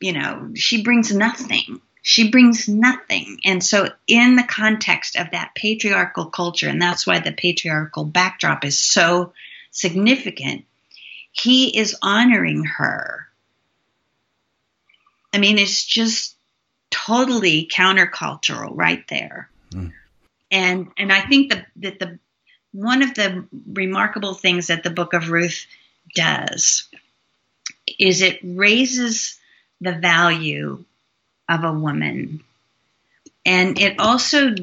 [0.01, 3.39] you know, she brings nothing she brings nothing.
[3.45, 8.65] And so, in the context of that patriarchal culture, and that's why the patriarchal backdrop
[8.65, 9.33] is so
[9.69, 10.65] significant,
[11.31, 13.27] he is honoring her.
[15.31, 16.35] I mean, it's just
[16.89, 19.51] totally countercultural right there.
[19.71, 19.93] Mm.
[20.49, 22.17] And and I think that that the
[22.71, 25.63] one of the remarkable things that the book of Ruth
[26.15, 26.89] does
[27.99, 29.37] is it raises
[29.79, 30.85] the value
[31.49, 32.43] of a woman.
[33.45, 34.55] And it also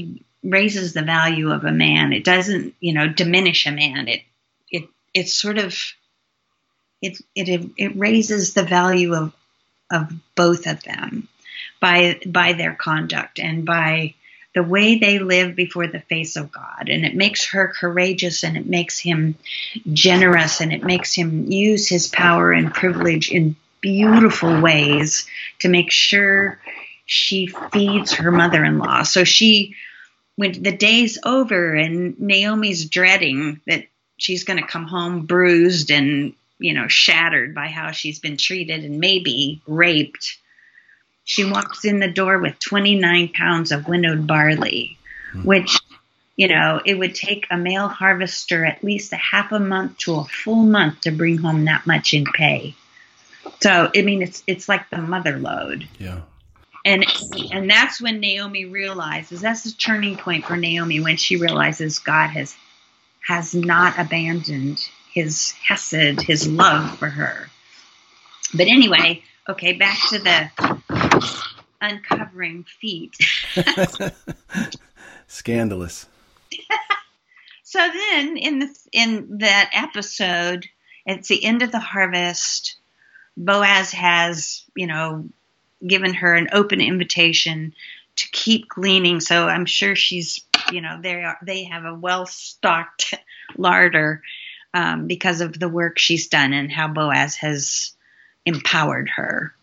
[0.42, 2.12] raises the value of a man.
[2.12, 4.08] It doesn't, you know, diminish a man.
[4.08, 4.22] It
[4.70, 5.76] it it sort of
[7.02, 9.32] it it it raises the value of
[9.90, 11.28] of both of them
[11.80, 14.14] by by their conduct and by
[14.54, 16.88] the way they live before the face of God.
[16.88, 19.36] And it makes her courageous and it makes him
[19.92, 25.26] generous and it makes him use his power and privilege in beautiful ways
[25.60, 26.60] to make sure
[27.04, 29.02] she feeds her mother in law.
[29.02, 29.76] So she,
[30.36, 33.86] when the day's over and Naomi's dreading that
[34.18, 38.84] she's going to come home bruised and, you know, shattered by how she's been treated
[38.84, 40.38] and maybe raped,
[41.24, 44.98] she walks in the door with 29 pounds of winnowed barley,
[45.32, 45.42] hmm.
[45.42, 45.78] which
[46.36, 50.16] you know, it would take a male harvester at least a half a month to
[50.16, 52.74] a full month to bring home that much in pay.
[53.60, 55.88] So, I mean, it's it's like the mother lode.
[55.98, 56.20] Yeah.
[56.84, 57.04] And
[57.52, 62.28] and that's when Naomi realizes that's the turning point for Naomi when she realizes God
[62.28, 62.56] has
[63.26, 64.78] has not abandoned
[65.12, 67.48] his hesed, his love for her.
[68.54, 70.50] But anyway, okay, back to the
[71.80, 73.16] uncovering feet.
[75.26, 76.06] Scandalous.
[77.64, 80.66] so then in the in that episode,
[81.04, 82.76] it's the end of the harvest
[83.36, 85.28] Boaz has, you know,
[85.86, 87.74] given her an open invitation
[88.16, 89.20] to keep gleaning.
[89.20, 90.40] So I'm sure she's,
[90.72, 93.14] you know, they are they have a well stocked
[93.56, 94.22] larder
[94.74, 97.92] um, because of the work she's done and how Boaz has
[98.44, 99.54] empowered her.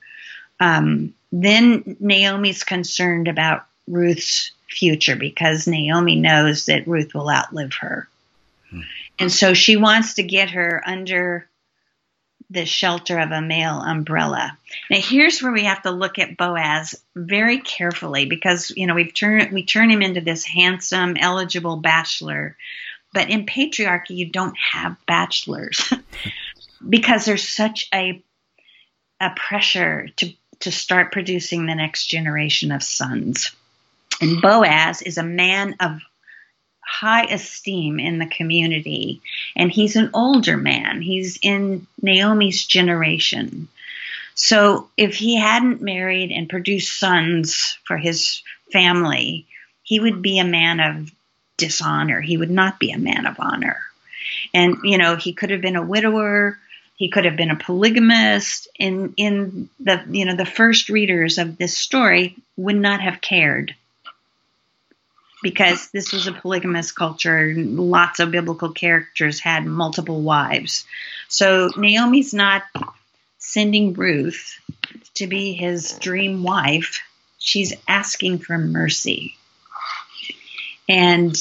[0.60, 8.08] Um, then Naomi's concerned about Ruth's future because Naomi knows that Ruth will outlive her.
[8.70, 8.82] Hmm.
[9.20, 11.48] And so she wants to get her under
[12.54, 14.58] the shelter of a male umbrella.
[14.90, 19.14] Now here's where we have to look at Boaz very carefully because you know we've
[19.14, 22.56] turned we turn him into this handsome, eligible bachelor.
[23.14, 25.94] But in patriarchy you don't have bachelors
[26.90, 28.24] because there's such a
[29.20, 33.52] a pressure to to start producing the next generation of sons.
[34.22, 36.00] And Boaz is a man of
[36.86, 39.22] high esteem in the community.
[39.56, 43.68] And he's an older man, he's in Naomi's generation.
[44.36, 48.42] So if he hadn't married and produced sons for his
[48.72, 49.46] family,
[49.84, 51.12] he would be a man of
[51.58, 52.20] dishonor.
[52.20, 53.80] He would not be a man of honor.
[54.54, 56.58] And, you know, he could have been a widower.
[56.96, 58.68] He could have been a polygamist.
[58.80, 63.76] In in the you know the first readers of this story would not have cared
[65.44, 67.54] because this was a polygamous culture.
[67.56, 70.86] Lots of biblical characters had multiple wives.
[71.28, 72.64] So Naomi's not
[73.38, 74.60] sending Ruth
[75.16, 77.02] to be his dream wife.
[77.38, 79.36] She's asking for mercy.
[80.90, 81.36] And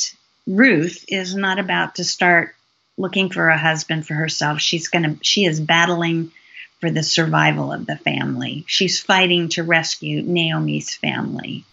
[0.46, 2.54] Ruth is not about to start
[2.98, 4.60] looking for a husband for herself.
[4.60, 6.32] She's going to she is battling
[6.80, 8.64] for the survival of the family.
[8.66, 11.64] She's fighting to rescue Naomi's family.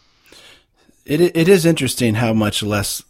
[1.09, 3.03] It it is interesting how much less.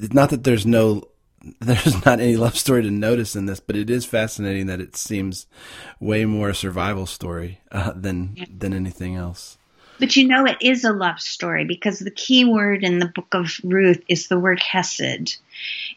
[0.00, 1.08] Not that there's no
[1.60, 4.96] there's not any love story to notice in this, but it is fascinating that it
[4.96, 5.46] seems
[6.00, 9.58] way more a survival story uh, than than anything else.
[9.98, 13.28] But you know, it is a love story because the key word in the book
[13.32, 15.36] of Ruth is the word hesed.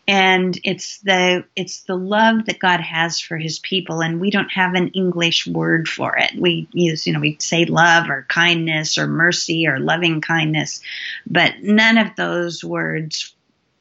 [0.07, 4.01] And it's the, it's the love that God has for his people.
[4.01, 6.31] And we don't have an English word for it.
[6.37, 10.81] We use, you know, we say love or kindness or mercy or loving kindness,
[11.27, 13.35] but none of those words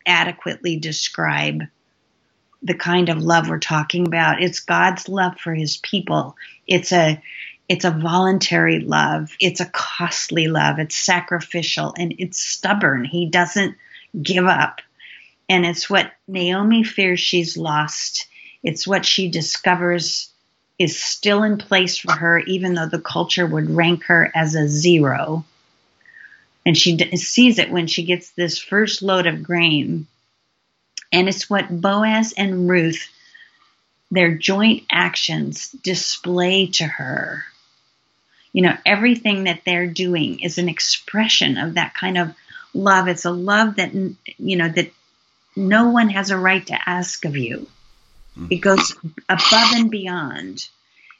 [0.05, 1.62] adequately describe
[2.62, 4.43] the kind of love we're talking about.
[4.43, 6.36] It's God's love for his people.
[6.66, 7.22] It's a,
[7.69, 9.31] it's a voluntary love.
[9.39, 10.79] It's a costly love.
[10.79, 13.05] It's sacrificial and it's stubborn.
[13.05, 13.77] He doesn't
[14.21, 14.81] give up.
[15.51, 18.27] And it's what Naomi fears she's lost.
[18.62, 20.31] It's what she discovers
[20.79, 24.69] is still in place for her, even though the culture would rank her as a
[24.69, 25.45] zero.
[26.64, 30.07] And she d- sees it when she gets this first load of grain.
[31.12, 33.09] And it's what Boaz and Ruth,
[34.11, 37.45] their joint actions, display to her
[38.59, 42.34] you know, everything that they're doing is an expression of that kind of
[42.74, 43.06] love.
[43.06, 44.90] It's a love that, you know, that
[45.54, 47.68] no one has a right to ask of you.
[48.34, 48.46] Hmm.
[48.50, 48.96] It goes
[49.28, 50.68] above and beyond.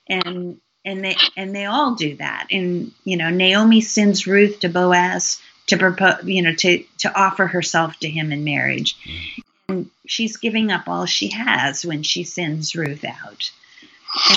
[0.09, 2.49] And, and they, and they all do that.
[2.51, 7.47] And, you know, Naomi sends Ruth to Boaz to propose, you know, to, to offer
[7.47, 8.97] herself to him in marriage.
[9.05, 9.43] Hmm.
[9.69, 13.53] And she's giving up all she has when she sends Ruth out.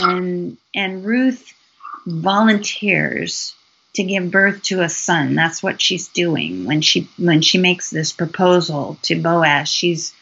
[0.04, 1.52] And, and Ruth,
[2.06, 3.56] volunteers
[3.94, 5.36] to give birth to a son.
[5.36, 9.70] That's what she's doing when she when she makes this proposal to Boaz.
[9.70, 10.14] She's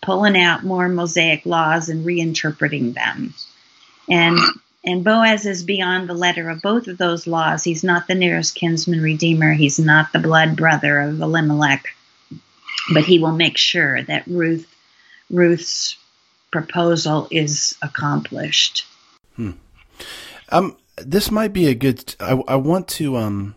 [0.00, 3.34] pulling out more Mosaic laws and reinterpreting them.
[4.08, 4.38] And
[4.84, 7.62] and Boaz is beyond the letter of both of those laws.
[7.62, 9.52] He's not the nearest kinsman redeemer.
[9.52, 11.94] He's not the blood brother of Elimelech.
[12.92, 14.66] But he will make sure that Ruth
[15.30, 15.96] Ruth's
[16.50, 18.84] proposal is accomplished.
[19.36, 19.52] Hmm.
[20.48, 22.14] Um, this might be a good.
[22.20, 23.16] I, I want to.
[23.16, 23.54] Um,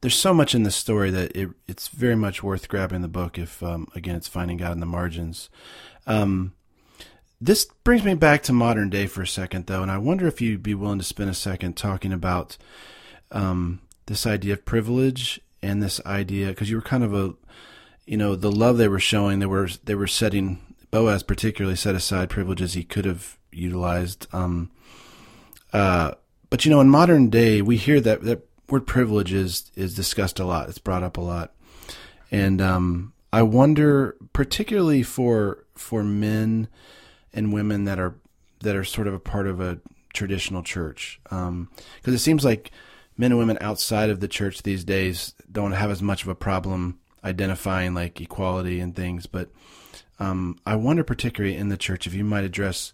[0.00, 3.38] there's so much in this story that it, it's very much worth grabbing the book.
[3.38, 5.50] If um, again, it's finding God in the margins.
[6.06, 6.54] Um,
[7.40, 10.40] this brings me back to modern day for a second, though, and I wonder if
[10.40, 12.56] you'd be willing to spend a second talking about
[13.30, 17.34] um, this idea of privilege and this idea because you were kind of a,
[18.06, 19.38] you know, the love they were showing.
[19.38, 20.58] They were they were setting
[20.90, 24.26] Boaz particularly set aside privileges he could have utilized.
[24.32, 24.70] Um,
[25.72, 26.12] uh,
[26.50, 30.38] but you know, in modern day, we hear that that word privilege is is discussed
[30.38, 30.68] a lot.
[30.68, 31.54] It's brought up a lot,
[32.30, 36.68] and um, I wonder, particularly for for men
[37.32, 38.16] and women that are
[38.60, 39.80] that are sort of a part of a
[40.12, 41.68] traditional church, because um,
[42.04, 42.70] it seems like
[43.16, 46.34] men and women outside of the church these days don't have as much of a
[46.34, 49.26] problem identifying like equality and things.
[49.26, 49.50] But
[50.18, 52.92] um, I wonder, particularly in the church, if you might address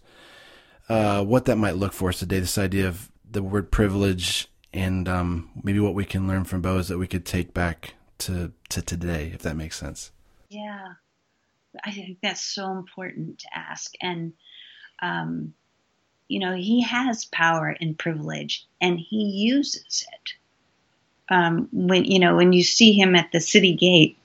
[0.89, 2.39] uh, what that might look for us today.
[2.39, 6.87] This idea of the word privilege and um, maybe what we can learn from Boaz
[6.87, 10.11] that we could take back to to today, if that makes sense.
[10.49, 10.93] Yeah,
[11.83, 14.33] I think that's so important to ask, and
[15.01, 15.53] um,
[16.27, 20.33] you know, he has power and privilege, and he uses it.
[21.33, 24.17] Um, when you know, when you see him at the city gate,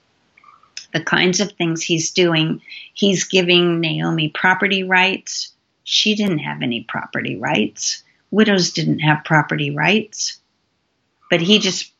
[0.92, 2.62] the kinds of things he's doing,
[2.94, 5.52] he's giving Naomi property rights.
[5.82, 10.38] She didn't have any property rights widows didn't have property rights,
[11.30, 11.92] but he just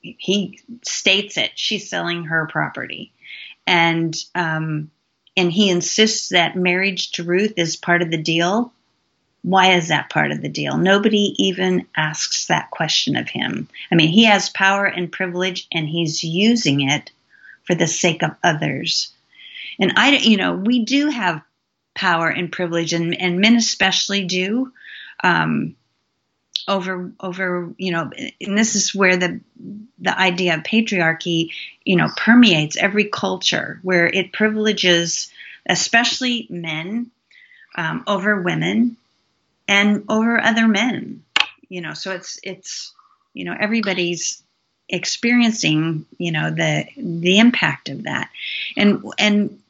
[0.00, 1.50] he states it.
[1.54, 3.12] She's selling her property,
[3.66, 4.90] and um,
[5.36, 8.72] and he insists that marriage to Ruth is part of the deal.
[9.42, 10.76] Why is that part of the deal?
[10.76, 13.68] Nobody even asks that question of him.
[13.92, 17.12] I mean, he has power and privilege, and he's using it
[17.64, 19.12] for the sake of others.
[19.78, 21.42] And I, you know, we do have
[21.94, 24.72] power and privilege, and, and men especially do
[25.22, 25.76] um,
[26.68, 28.10] over over you know
[28.40, 29.40] and this is where the
[29.98, 31.50] the idea of patriarchy
[31.84, 35.30] you know permeates every culture where it privileges
[35.68, 37.10] especially men
[37.76, 38.96] um, over women
[39.68, 41.22] and over other men
[41.68, 41.94] you know.
[41.94, 42.92] So it's it's
[43.34, 44.42] you know everybody's
[44.88, 48.30] experiencing you know the the impact of that.
[48.76, 49.60] And and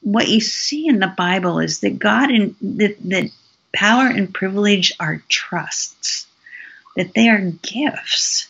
[0.00, 3.30] what you see in the bible is that god in that, that
[3.74, 6.26] Power and privilege are trusts,
[6.96, 8.48] that they are gifts,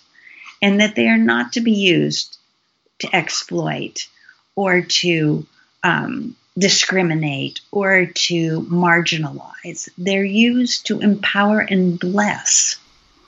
[0.60, 2.36] and that they are not to be used
[3.00, 4.06] to exploit
[4.54, 5.46] or to
[5.82, 9.88] um, discriminate or to marginalize.
[9.98, 12.76] They're used to empower and bless.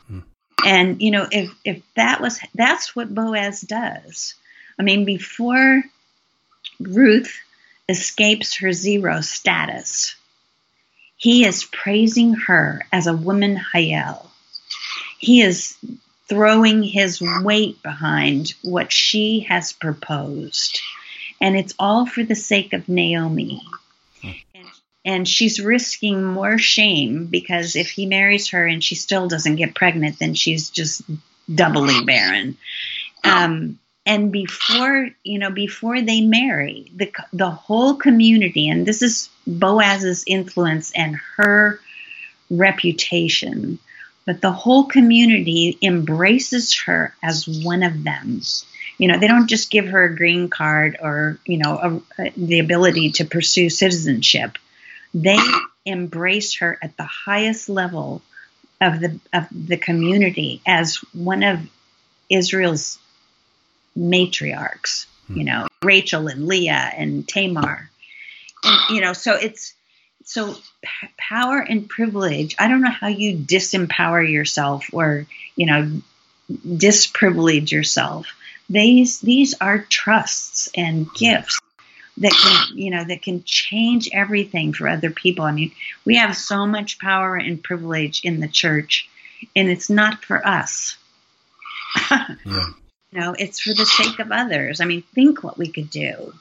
[0.06, 0.20] Hmm.
[0.64, 4.34] And you know, if if that was that's what Boaz does.
[4.78, 5.82] I mean, before
[6.78, 7.38] Ruth
[7.88, 10.14] escapes her zero status,
[11.26, 14.28] he is praising her as a woman Hayel.
[15.18, 15.76] He is
[16.28, 20.80] throwing his weight behind what she has proposed.
[21.40, 23.60] And it's all for the sake of Naomi.
[24.22, 24.68] And,
[25.04, 29.74] and she's risking more shame because if he marries her and she still doesn't get
[29.74, 31.02] pregnant, then she's just
[31.52, 32.56] doubly barren.
[33.24, 39.28] Um, and before you know before they marry the the whole community and this is
[39.46, 41.80] Boaz's influence and her
[42.48, 43.78] reputation
[44.26, 48.42] but the whole community embraces her as one of them.
[48.98, 52.32] You know they don't just give her a green card or you know a, a,
[52.36, 54.58] the ability to pursue citizenship.
[55.14, 55.38] They
[55.84, 58.20] embrace her at the highest level
[58.80, 61.60] of the of the community as one of
[62.28, 62.98] Israel's
[63.96, 65.42] matriarchs, you hmm.
[65.42, 67.90] know, Rachel and Leah and Tamar.
[68.64, 69.74] And, you know, so it's
[70.24, 72.56] so p- power and privilege.
[72.58, 76.02] I don't know how you disempower yourself or, you know,
[76.50, 78.26] disprivilege yourself.
[78.68, 81.14] These these are trusts and hmm.
[81.14, 81.60] gifts
[82.18, 85.44] that can, you know, that can change everything for other people.
[85.44, 85.72] I mean,
[86.04, 89.08] we have so much power and privilege in the church,
[89.54, 90.96] and it's not for us.
[92.10, 92.70] yeah.
[93.12, 94.80] You know, it's for the sake of others.
[94.80, 96.34] I mean, think what we could do.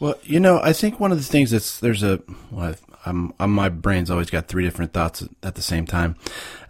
[0.00, 3.52] Well, you know, I think one of the things that's there's a well, I'm, I'm
[3.52, 6.16] my brain's always got three different thoughts at the same time,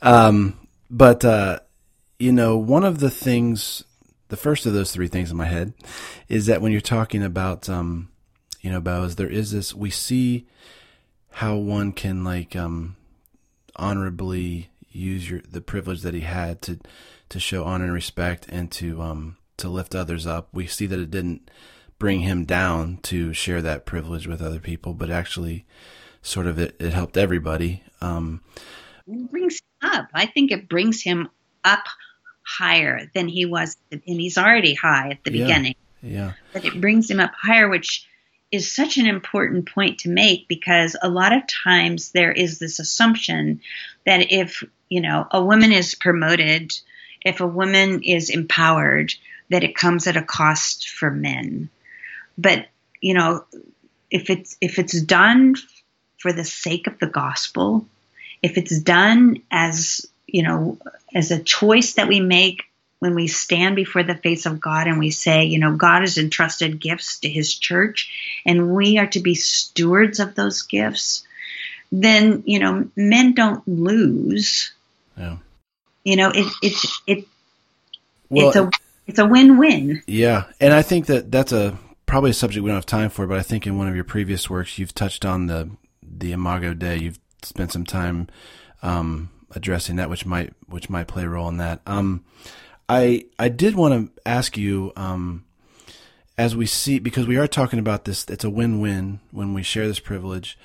[0.03, 0.59] um,
[0.91, 1.61] but uh,
[2.19, 3.85] you know, one of the things,
[4.29, 5.73] the first of those three things in my head,
[6.29, 8.11] is that when you're talking about, um,
[8.61, 9.75] you know, Boaz, there is this.
[9.75, 10.47] We see
[11.31, 12.97] how one can like um,
[13.77, 16.81] honorably use your the privilege that he had to
[17.29, 20.49] to show honor and respect and to um, to lift others up.
[20.53, 21.51] We see that it didn't
[21.99, 25.67] bring him down to share that privilege with other people, but actually,
[26.23, 27.83] sort of it, it helped everybody.
[28.01, 28.43] Um,
[29.07, 30.09] it brings him up.
[30.15, 31.29] I think it brings him
[31.65, 31.85] up
[32.43, 35.75] higher than he was, and he's already high at the yeah, beginning.
[36.03, 36.33] Yeah.
[36.53, 38.07] But it brings him up higher, which
[38.51, 42.81] is such an important point to make because a lot of times there is this
[42.81, 43.61] assumption
[44.07, 46.73] that if you know a woman is promoted,
[47.23, 49.13] if a woman is empowered,
[49.51, 51.69] that it comes at a cost for men.
[52.39, 52.67] But,
[53.01, 53.45] you know,
[54.11, 55.57] if it's if it's done
[56.19, 57.87] for the sake of the gospel,
[58.43, 60.79] if it's done as, you know,
[61.15, 62.65] as a choice that we make
[63.01, 66.19] when we stand before the face of God and we say, you know, God has
[66.19, 68.11] entrusted gifts to his church
[68.45, 71.27] and we are to be stewards of those gifts,
[71.91, 74.73] then, you know, men don't lose.
[75.17, 75.39] Yeah.
[76.05, 77.29] You know, it it it
[78.29, 78.71] well, it's a
[79.07, 80.03] it's a win-win.
[80.07, 83.27] Yeah, and I think that that's a probably a subject we don't have time for,
[83.27, 85.71] but I think in one of your previous works you've touched on the
[86.03, 86.99] the Imago Dei.
[86.99, 88.29] You've spent some time
[88.83, 91.81] um, addressing that, which might which might play a role in that.
[91.87, 92.25] Um,
[92.89, 95.45] I I did want to ask you um,
[96.37, 98.25] as we see because we are talking about this.
[98.29, 100.59] It's a win-win when we share this privilege.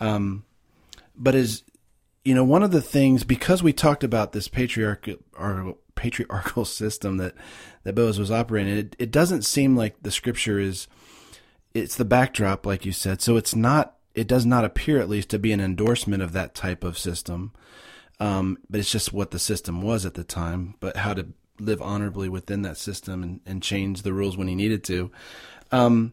[0.00, 0.44] Um,
[1.16, 1.62] but as
[2.24, 5.16] you know, one of the things because we talked about this patriarchal
[5.98, 7.34] patriarchal system that
[7.82, 8.76] that Boaz was operating.
[8.76, 10.86] It it doesn't seem like the scripture is
[11.74, 13.20] it's the backdrop, like you said.
[13.20, 16.54] So it's not it does not appear at least to be an endorsement of that
[16.54, 17.52] type of system.
[18.20, 20.74] Um, but it's just what the system was at the time.
[20.80, 21.28] But how to
[21.60, 25.10] live honorably within that system and, and change the rules when he needed to.
[25.70, 26.12] Um,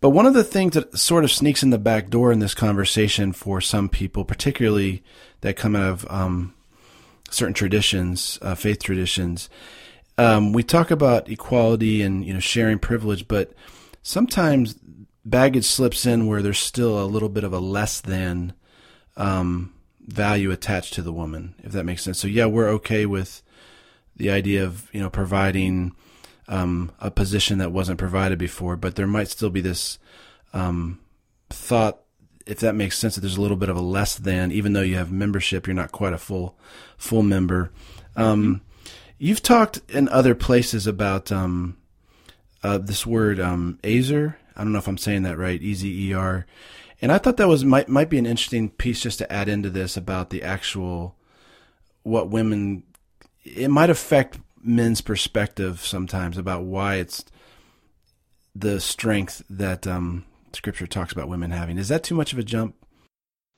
[0.00, 2.54] but one of the things that sort of sneaks in the back door in this
[2.54, 5.02] conversation for some people, particularly
[5.42, 6.54] that come out of um,
[7.30, 9.48] certain traditions, uh, faith traditions.
[10.18, 13.52] Um, we talk about equality and you know sharing privilege, but
[14.02, 14.74] sometimes
[15.24, 18.52] baggage slips in where there's still a little bit of a less than
[19.16, 22.18] um, value attached to the woman, if that makes sense.
[22.18, 23.42] So yeah, we're okay with
[24.16, 25.94] the idea of you know providing
[26.48, 29.98] um, a position that wasn't provided before, but there might still be this
[30.52, 30.98] um,
[31.48, 32.00] thought
[32.50, 34.80] if that makes sense, that there's a little bit of a less than, even though
[34.80, 36.58] you have membership, you're not quite a full
[36.98, 37.70] full member.
[38.16, 38.62] Um,
[39.18, 41.76] you've talked in other places about um,
[42.64, 44.36] uh, this word um, Ezer.
[44.56, 46.44] I don't know if I'm saying that right, E Z E R.
[47.00, 49.70] And I thought that was might might be an interesting piece just to add into
[49.70, 51.14] this about the actual
[52.02, 52.82] what women.
[53.44, 57.24] It might affect men's perspective sometimes about why it's
[58.56, 61.78] the strength that um, Scripture talks about women having.
[61.78, 62.74] Is that too much of a jump?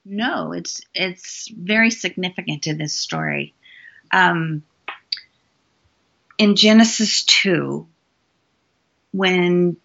[0.04, 3.54] No, it's it's very significant to this story.
[4.10, 4.62] Um,
[6.38, 7.86] in Genesis two,
[9.12, 9.76] when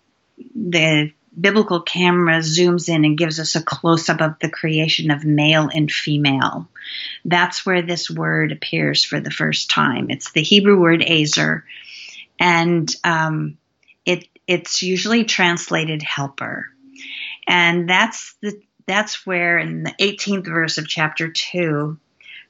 [0.55, 5.24] the biblical camera zooms in and gives us a close up of the creation of
[5.24, 6.68] male and female.
[7.26, 10.10] That's where this word appears for the first time.
[10.10, 11.64] It's the Hebrew word ezer,
[12.39, 13.58] and um,
[14.05, 16.68] it it's usually translated helper,
[17.48, 21.98] and that's the that's where in the 18th verse of chapter two,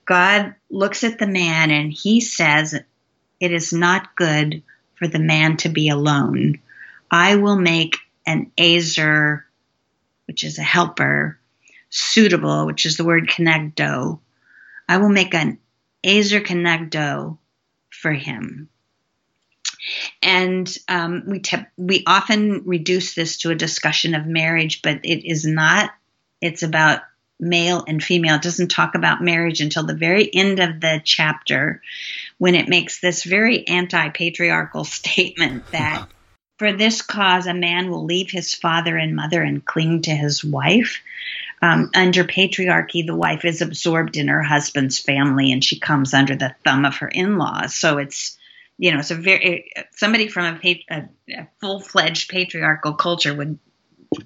[0.06, 2.76] God looks at the man and he says,
[3.40, 4.64] "It is not good
[4.96, 6.60] for the man to be alone.
[7.10, 9.46] I will make an ezer,
[10.26, 11.40] which is a helper,
[11.90, 14.20] suitable, which is the word kenegdo.
[14.90, 15.60] I will make an
[16.04, 17.38] ezer kenegdo
[17.90, 18.70] for him.
[20.22, 25.28] And um, we te- we often reduce this to a discussion of marriage, but it
[25.28, 25.92] is not.
[26.42, 27.02] It's about
[27.40, 28.36] male and female.
[28.36, 31.82] It doesn't talk about marriage until the very end of the chapter,
[32.38, 36.08] when it makes this very anti-patriarchal statement that
[36.58, 40.44] for this cause, a man will leave his father and mother and cling to his
[40.44, 41.02] wife.
[41.62, 46.36] Um, under patriarchy, the wife is absorbed in her husband's family and she comes under
[46.36, 47.74] the thumb of her in laws.
[47.74, 48.37] So it's,
[48.78, 53.58] you know, it's a very, somebody from a, a, a full fledged patriarchal culture would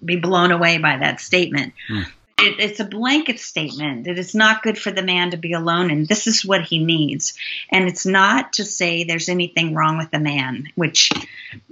[0.04, 1.74] be blown away by that statement.
[1.90, 2.06] Mm
[2.42, 5.92] it, it's a blanket statement that it's not good for the man to be alone
[5.92, 7.38] and this is what he needs.
[7.70, 11.12] And it's not to say there's anything wrong with the man, which,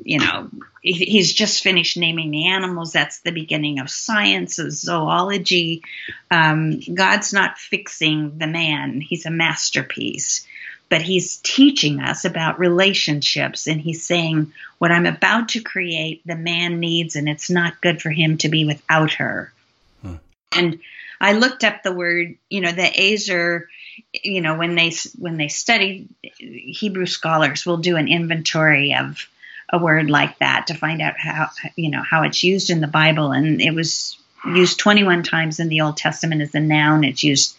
[0.03, 0.49] you know,
[0.81, 2.93] he's just finished naming the animals.
[2.93, 5.83] That's the beginning of science, of zoology.
[6.31, 10.45] Um, God's not fixing the man, he's a masterpiece.
[10.89, 16.35] But he's teaching us about relationships, and he's saying, What I'm about to create, the
[16.35, 19.53] man needs, and it's not good for him to be without her.
[20.01, 20.15] Hmm.
[20.51, 20.79] And
[21.21, 23.69] I looked up the word, you know, the Ezer,
[24.13, 29.27] you know, when they when they study Hebrew scholars will do an inventory of
[29.71, 32.87] a word like that to find out how you know how it's used in the
[32.87, 37.03] Bible, and it was used 21 times in the Old Testament as a noun.
[37.03, 37.55] It's used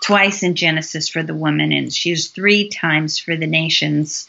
[0.00, 4.28] twice in Genesis for the woman, and it's used three times for the nations,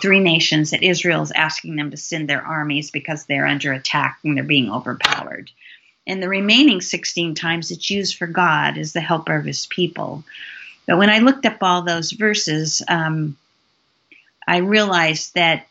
[0.00, 4.36] three nations that Israel's asking them to send their armies because they're under attack and
[4.36, 5.50] they're being overpowered
[6.10, 10.24] and the remaining 16 times it's used for God as the helper of his people.
[10.86, 13.36] But when I looked up all those verses, um,
[14.46, 15.68] I realized that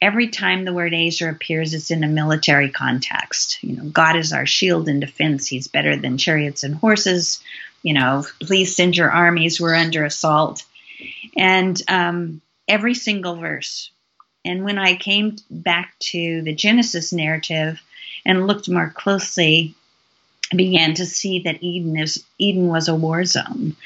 [0.00, 3.62] every time the word Ezer appears, it's in a military context.
[3.62, 5.46] You know, God is our shield and defense.
[5.46, 7.42] He's better than chariots and horses.
[7.84, 9.60] You know, please send your armies.
[9.60, 10.64] We're under assault.
[11.36, 13.92] And um, every single verse.
[14.44, 17.80] And when I came back to the Genesis narrative,
[18.24, 19.74] and looked more closely,
[20.54, 23.76] began to see that Eden is Eden was a war zone,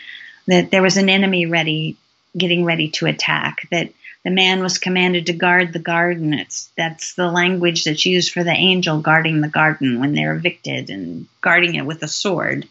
[0.46, 1.96] that there was an enemy ready,
[2.36, 3.90] getting ready to attack, that
[4.24, 6.34] the man was commanded to guard the garden.
[6.34, 10.90] It's that's the language that's used for the angel guarding the garden when they're evicted
[10.90, 12.68] and guarding it with a sword.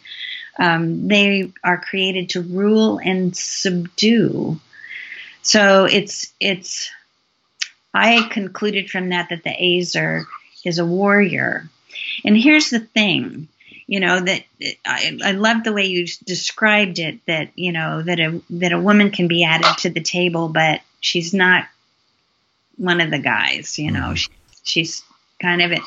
[0.59, 4.59] Um, they are created to rule and subdue.
[5.41, 6.89] So it's it's.
[7.93, 10.25] I concluded from that that the Ezer
[10.63, 11.69] is a warrior.
[12.23, 13.47] And here's the thing,
[13.87, 14.43] you know that
[14.85, 17.25] I, I love the way you described it.
[17.25, 20.81] That you know that a that a woman can be added to the table, but
[20.99, 21.65] she's not
[22.75, 23.79] one of the guys.
[23.79, 24.15] You know, mm-hmm.
[24.15, 24.29] she,
[24.63, 25.03] she's
[25.41, 25.81] kind of it,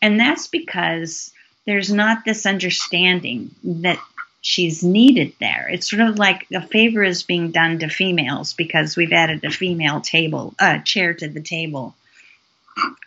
[0.00, 1.30] and that's because
[1.66, 4.00] there's not this understanding that
[4.42, 5.68] she's needed there.
[5.70, 9.50] It's sort of like a favor is being done to females because we've added a
[9.50, 11.94] female table, a uh, chair to the table.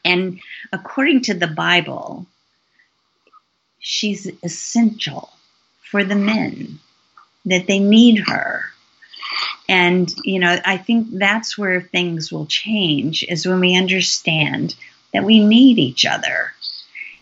[0.04, 0.40] And
[0.72, 2.26] according to the Bible,
[3.80, 5.30] she's essential
[5.92, 6.80] for the men,
[7.46, 8.66] that they need her.
[9.68, 14.76] And, you know, I think that's where things will change is when we understand
[15.14, 16.54] that we need each other,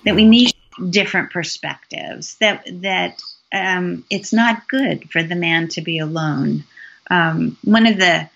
[0.05, 0.53] that we need
[0.89, 3.21] different perspectives, that, that
[3.53, 6.63] um, it's not good for the man to be alone.
[7.09, 8.29] Um, one of the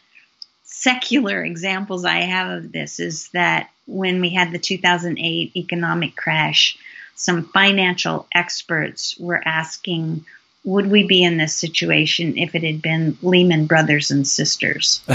[0.64, 6.78] secular examples I have of this is that when we had the 2008 economic crash,
[7.16, 10.26] some financial experts were asking,
[10.64, 15.02] would we be in this situation if it had been Lehman Brothers and Sisters?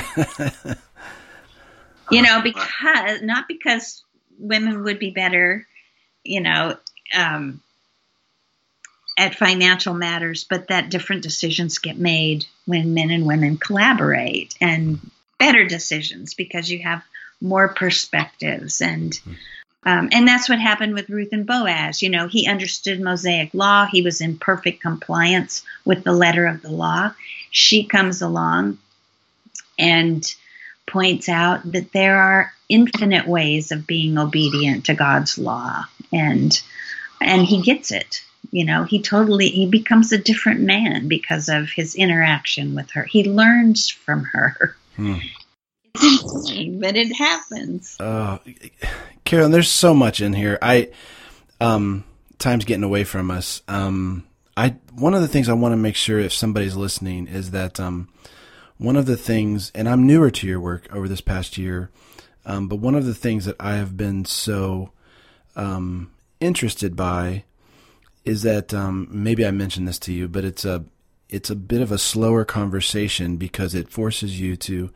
[2.11, 4.03] you know, because not because
[4.39, 5.67] women would be better,
[6.25, 6.77] you know,
[7.17, 7.61] um,
[9.19, 14.99] at financial matters, but that different decisions get made when men and women collaborate and
[15.39, 17.03] better decisions because you have
[17.41, 19.19] more perspectives and
[19.85, 22.03] um, and that's what happened with Ruth and Boaz.
[22.03, 23.85] You know, he understood Mosaic law.
[23.87, 27.13] He was in perfect compliance with the letter of the law.
[27.51, 28.79] She comes along
[29.77, 30.25] and
[30.87, 35.85] points out that there are infinite ways of being obedient to God's law.
[36.13, 36.61] And
[37.21, 38.23] and he gets it.
[38.53, 43.03] You know, he totally he becomes a different man because of his interaction with her.
[43.03, 44.77] He learns from her.
[44.95, 45.17] Hmm.
[45.95, 47.97] It's insane, but it happens.
[47.99, 48.39] Uh,
[49.25, 50.59] Carolyn, there's so much in here.
[50.61, 50.91] I
[51.63, 52.05] um
[52.39, 53.63] time's getting away from us.
[53.69, 54.25] Um
[54.55, 57.81] I one of the things I want to make sure if somebody's listening is that
[57.81, 58.11] um
[58.77, 61.91] one of the things and I'm newer to your work over this past year,
[62.45, 64.91] um, but one of the things that I have been so
[65.57, 67.45] um interested by
[68.25, 70.85] is that um, maybe I mentioned this to you, but it's a
[71.29, 74.91] it's a bit of a slower conversation because it forces you to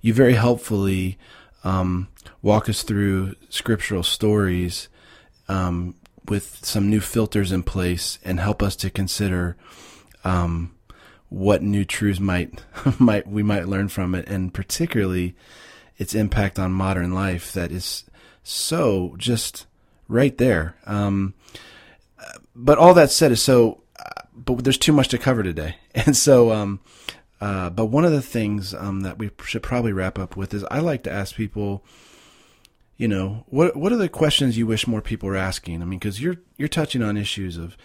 [0.00, 1.18] you very helpfully
[1.64, 2.08] um,
[2.42, 4.88] walk us through scriptural stories
[5.48, 5.94] um,
[6.28, 9.56] with some new filters in place and help us to consider
[10.24, 10.74] um,
[11.28, 12.62] what new truths might
[12.98, 15.34] might we might learn from it, and particularly
[15.98, 18.04] its impact on modern life that is
[18.42, 19.66] so just
[20.08, 20.76] right there.
[20.86, 21.34] Um,
[22.56, 25.76] but all that said is so, uh, but there's too much to cover today.
[25.94, 26.80] And so, um,
[27.40, 30.64] uh, but one of the things um, that we should probably wrap up with is
[30.70, 31.84] I like to ask people,
[32.96, 35.82] you know, what what are the questions you wish more people were asking?
[35.82, 37.76] I mean, because you're you're touching on issues of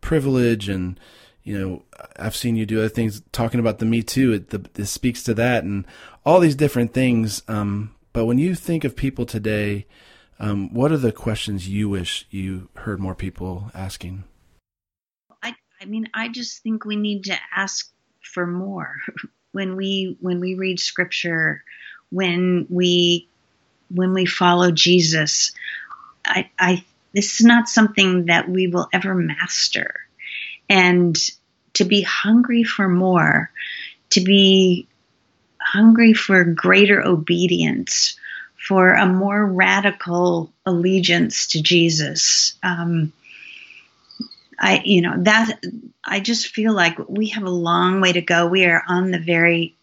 [0.00, 0.98] privilege and
[1.42, 1.82] you know
[2.16, 4.32] I've seen you do other things talking about the Me Too.
[4.32, 5.86] It, the, it speaks to that and
[6.24, 7.42] all these different things.
[7.48, 9.86] Um, but when you think of people today
[10.40, 14.24] um, what are the questions you wish you heard more people asking?
[15.42, 17.90] I, I mean, I just think we need to ask
[18.22, 18.96] for more
[19.52, 21.62] when we when we read scripture,
[22.10, 23.28] when we
[23.90, 25.52] when we follow Jesus.
[26.24, 29.94] I, I this is not something that we will ever master,
[30.68, 31.16] and
[31.74, 33.50] to be hungry for more,
[34.10, 34.86] to be
[35.60, 38.16] hungry for greater obedience,
[38.68, 42.52] for a more radical allegiance to Jesus.
[42.62, 43.14] Um,
[44.60, 45.58] I, you know, that
[46.04, 48.46] I just feel like we have a long way to go.
[48.46, 49.74] We are on the very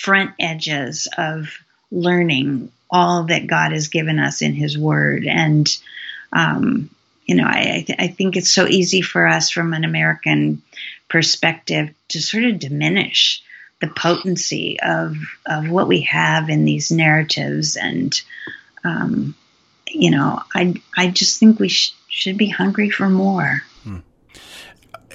[0.00, 1.56] front edges of
[1.92, 5.68] learning all that God has given us in His Word, and
[6.32, 6.90] um,
[7.26, 10.62] you know, I, I, think it's so easy for us from an American
[11.08, 13.42] perspective to sort of diminish
[13.80, 15.16] the potency of
[15.46, 18.22] of what we have in these narratives and
[18.84, 19.34] um,
[19.86, 23.98] you know i i just think we sh- should be hungry for more hmm.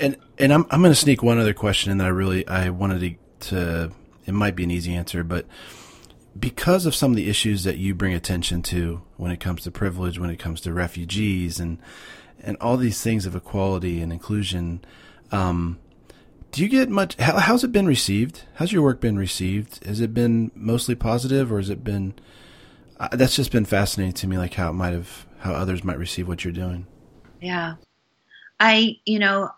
[0.02, 2.70] and and i'm i'm going to sneak one other question in that i really i
[2.70, 3.00] wanted
[3.40, 3.92] to, to
[4.26, 5.46] it might be an easy answer but
[6.38, 9.72] because of some of the issues that you bring attention to when it comes to
[9.72, 11.78] privilege when it comes to refugees and
[12.42, 14.84] and all these things of equality and inclusion
[15.32, 15.80] um,
[16.56, 17.20] do you get much?
[17.20, 18.44] How, how's it been received?
[18.54, 19.84] How's your work been received?
[19.86, 22.14] Has it been mostly positive, or has it been?
[22.98, 25.98] Uh, that's just been fascinating to me, like how it might have, how others might
[25.98, 26.88] receive what you're doing.
[27.42, 27.76] Yeah,
[28.58, 29.50] I, you know,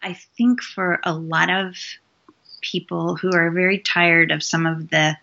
[0.00, 1.74] I think for a lot of
[2.60, 5.16] people who are very tired of some of the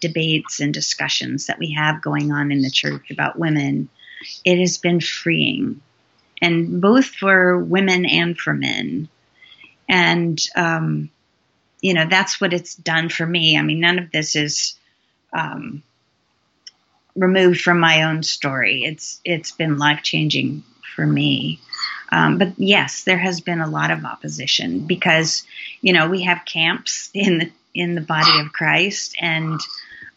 [0.00, 3.90] debates and discussions that we have going on in the church about women,
[4.46, 5.82] it has been freeing,
[6.40, 9.10] and both for women and for men
[9.90, 11.10] and um,
[11.80, 13.58] you know that's what it's done for me.
[13.58, 14.78] I mean, none of this is
[15.32, 15.82] um,
[17.16, 18.84] removed from my own story.
[18.84, 20.62] It's it's been life changing
[20.94, 21.60] for me.
[22.12, 25.44] Um, but yes, there has been a lot of opposition because
[25.82, 29.60] you know we have camps in the in the body of Christ, and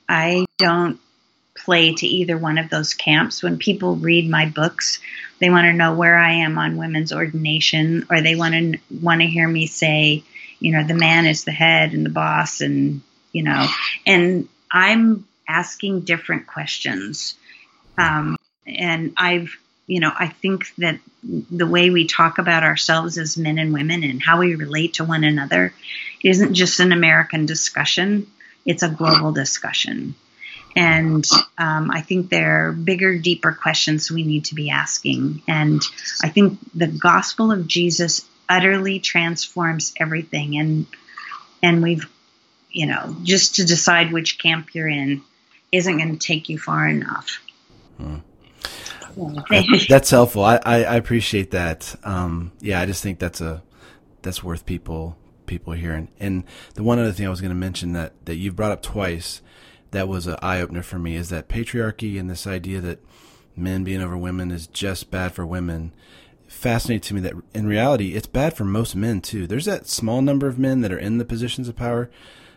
[0.07, 0.99] I don't
[1.55, 3.43] play to either one of those camps.
[3.43, 4.99] When people read my books,
[5.39, 9.21] they want to know where I am on women's ordination, or they want to want
[9.21, 10.23] to hear me say,
[10.59, 13.01] you know, the man is the head and the boss, and
[13.31, 13.67] you know,
[14.05, 17.35] and I'm asking different questions.
[17.97, 19.55] Um, and I've,
[19.87, 24.03] you know, I think that the way we talk about ourselves as men and women
[24.03, 25.73] and how we relate to one another
[26.23, 28.27] isn't just an American discussion,
[28.65, 30.15] it's a global discussion.
[30.75, 31.25] And
[31.57, 35.43] um, I think there are bigger, deeper questions we need to be asking.
[35.47, 35.81] And
[36.21, 40.57] I think the gospel of Jesus utterly transforms everything.
[40.57, 40.87] And
[41.61, 42.09] and we've,
[42.71, 45.21] you know, just to decide which camp you're in
[45.71, 47.41] isn't going to take you far enough.
[47.97, 48.17] Hmm.
[49.89, 50.43] that's helpful.
[50.43, 51.95] I, I, I appreciate that.
[52.03, 53.61] Um, yeah, I just think that's a
[54.23, 56.09] that's worth people people hearing.
[56.19, 56.43] And
[56.73, 59.41] the one other thing I was going to mention that that you've brought up twice
[59.93, 62.99] that was an eye opener for me is that patriarchy and this idea that
[63.55, 65.93] men being over women is just bad for women
[66.53, 69.47] fascinating to me that in reality it's bad for most men too.
[69.47, 72.09] There's that small number of men that are in the positions of power,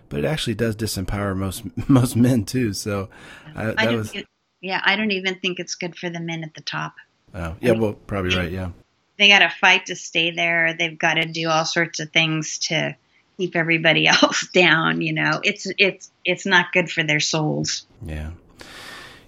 [0.09, 2.73] but it actually does disempower most most men too.
[2.73, 3.09] So
[3.55, 4.15] I, that was
[4.61, 4.83] yeah.
[4.85, 6.95] I don't even think it's good for the men at the top.
[7.35, 8.53] Oh yeah, I mean, well probably right.
[8.53, 8.71] Yeah.
[9.19, 10.75] they got to fight to stay there.
[10.79, 12.97] They've got to do all sorts of things to
[13.37, 15.01] keep everybody else down.
[15.01, 17.87] You know, it's it's it's not good for their souls.
[18.05, 18.31] Yeah,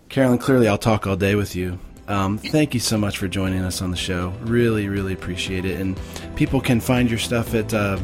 [0.09, 0.39] Carolyn.
[0.39, 1.79] Clearly, I'll talk all day with you.
[2.09, 4.31] Um, thank you so much for joining us on the show.
[4.41, 5.79] Really, really appreciate it.
[5.79, 6.01] And
[6.37, 7.99] people can find your stuff at uh,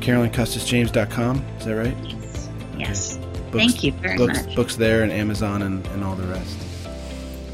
[0.00, 1.44] CarolynCustisJames.com.
[1.60, 1.96] Is that right?
[2.04, 2.50] Yes.
[2.76, 3.16] yes.
[3.52, 4.56] Books, thank you very books, much.
[4.56, 6.58] Books there and Amazon and, and all the rest.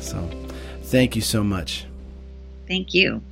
[0.01, 0.27] So,
[0.85, 1.85] thank you so much.
[2.67, 3.23] Thank you.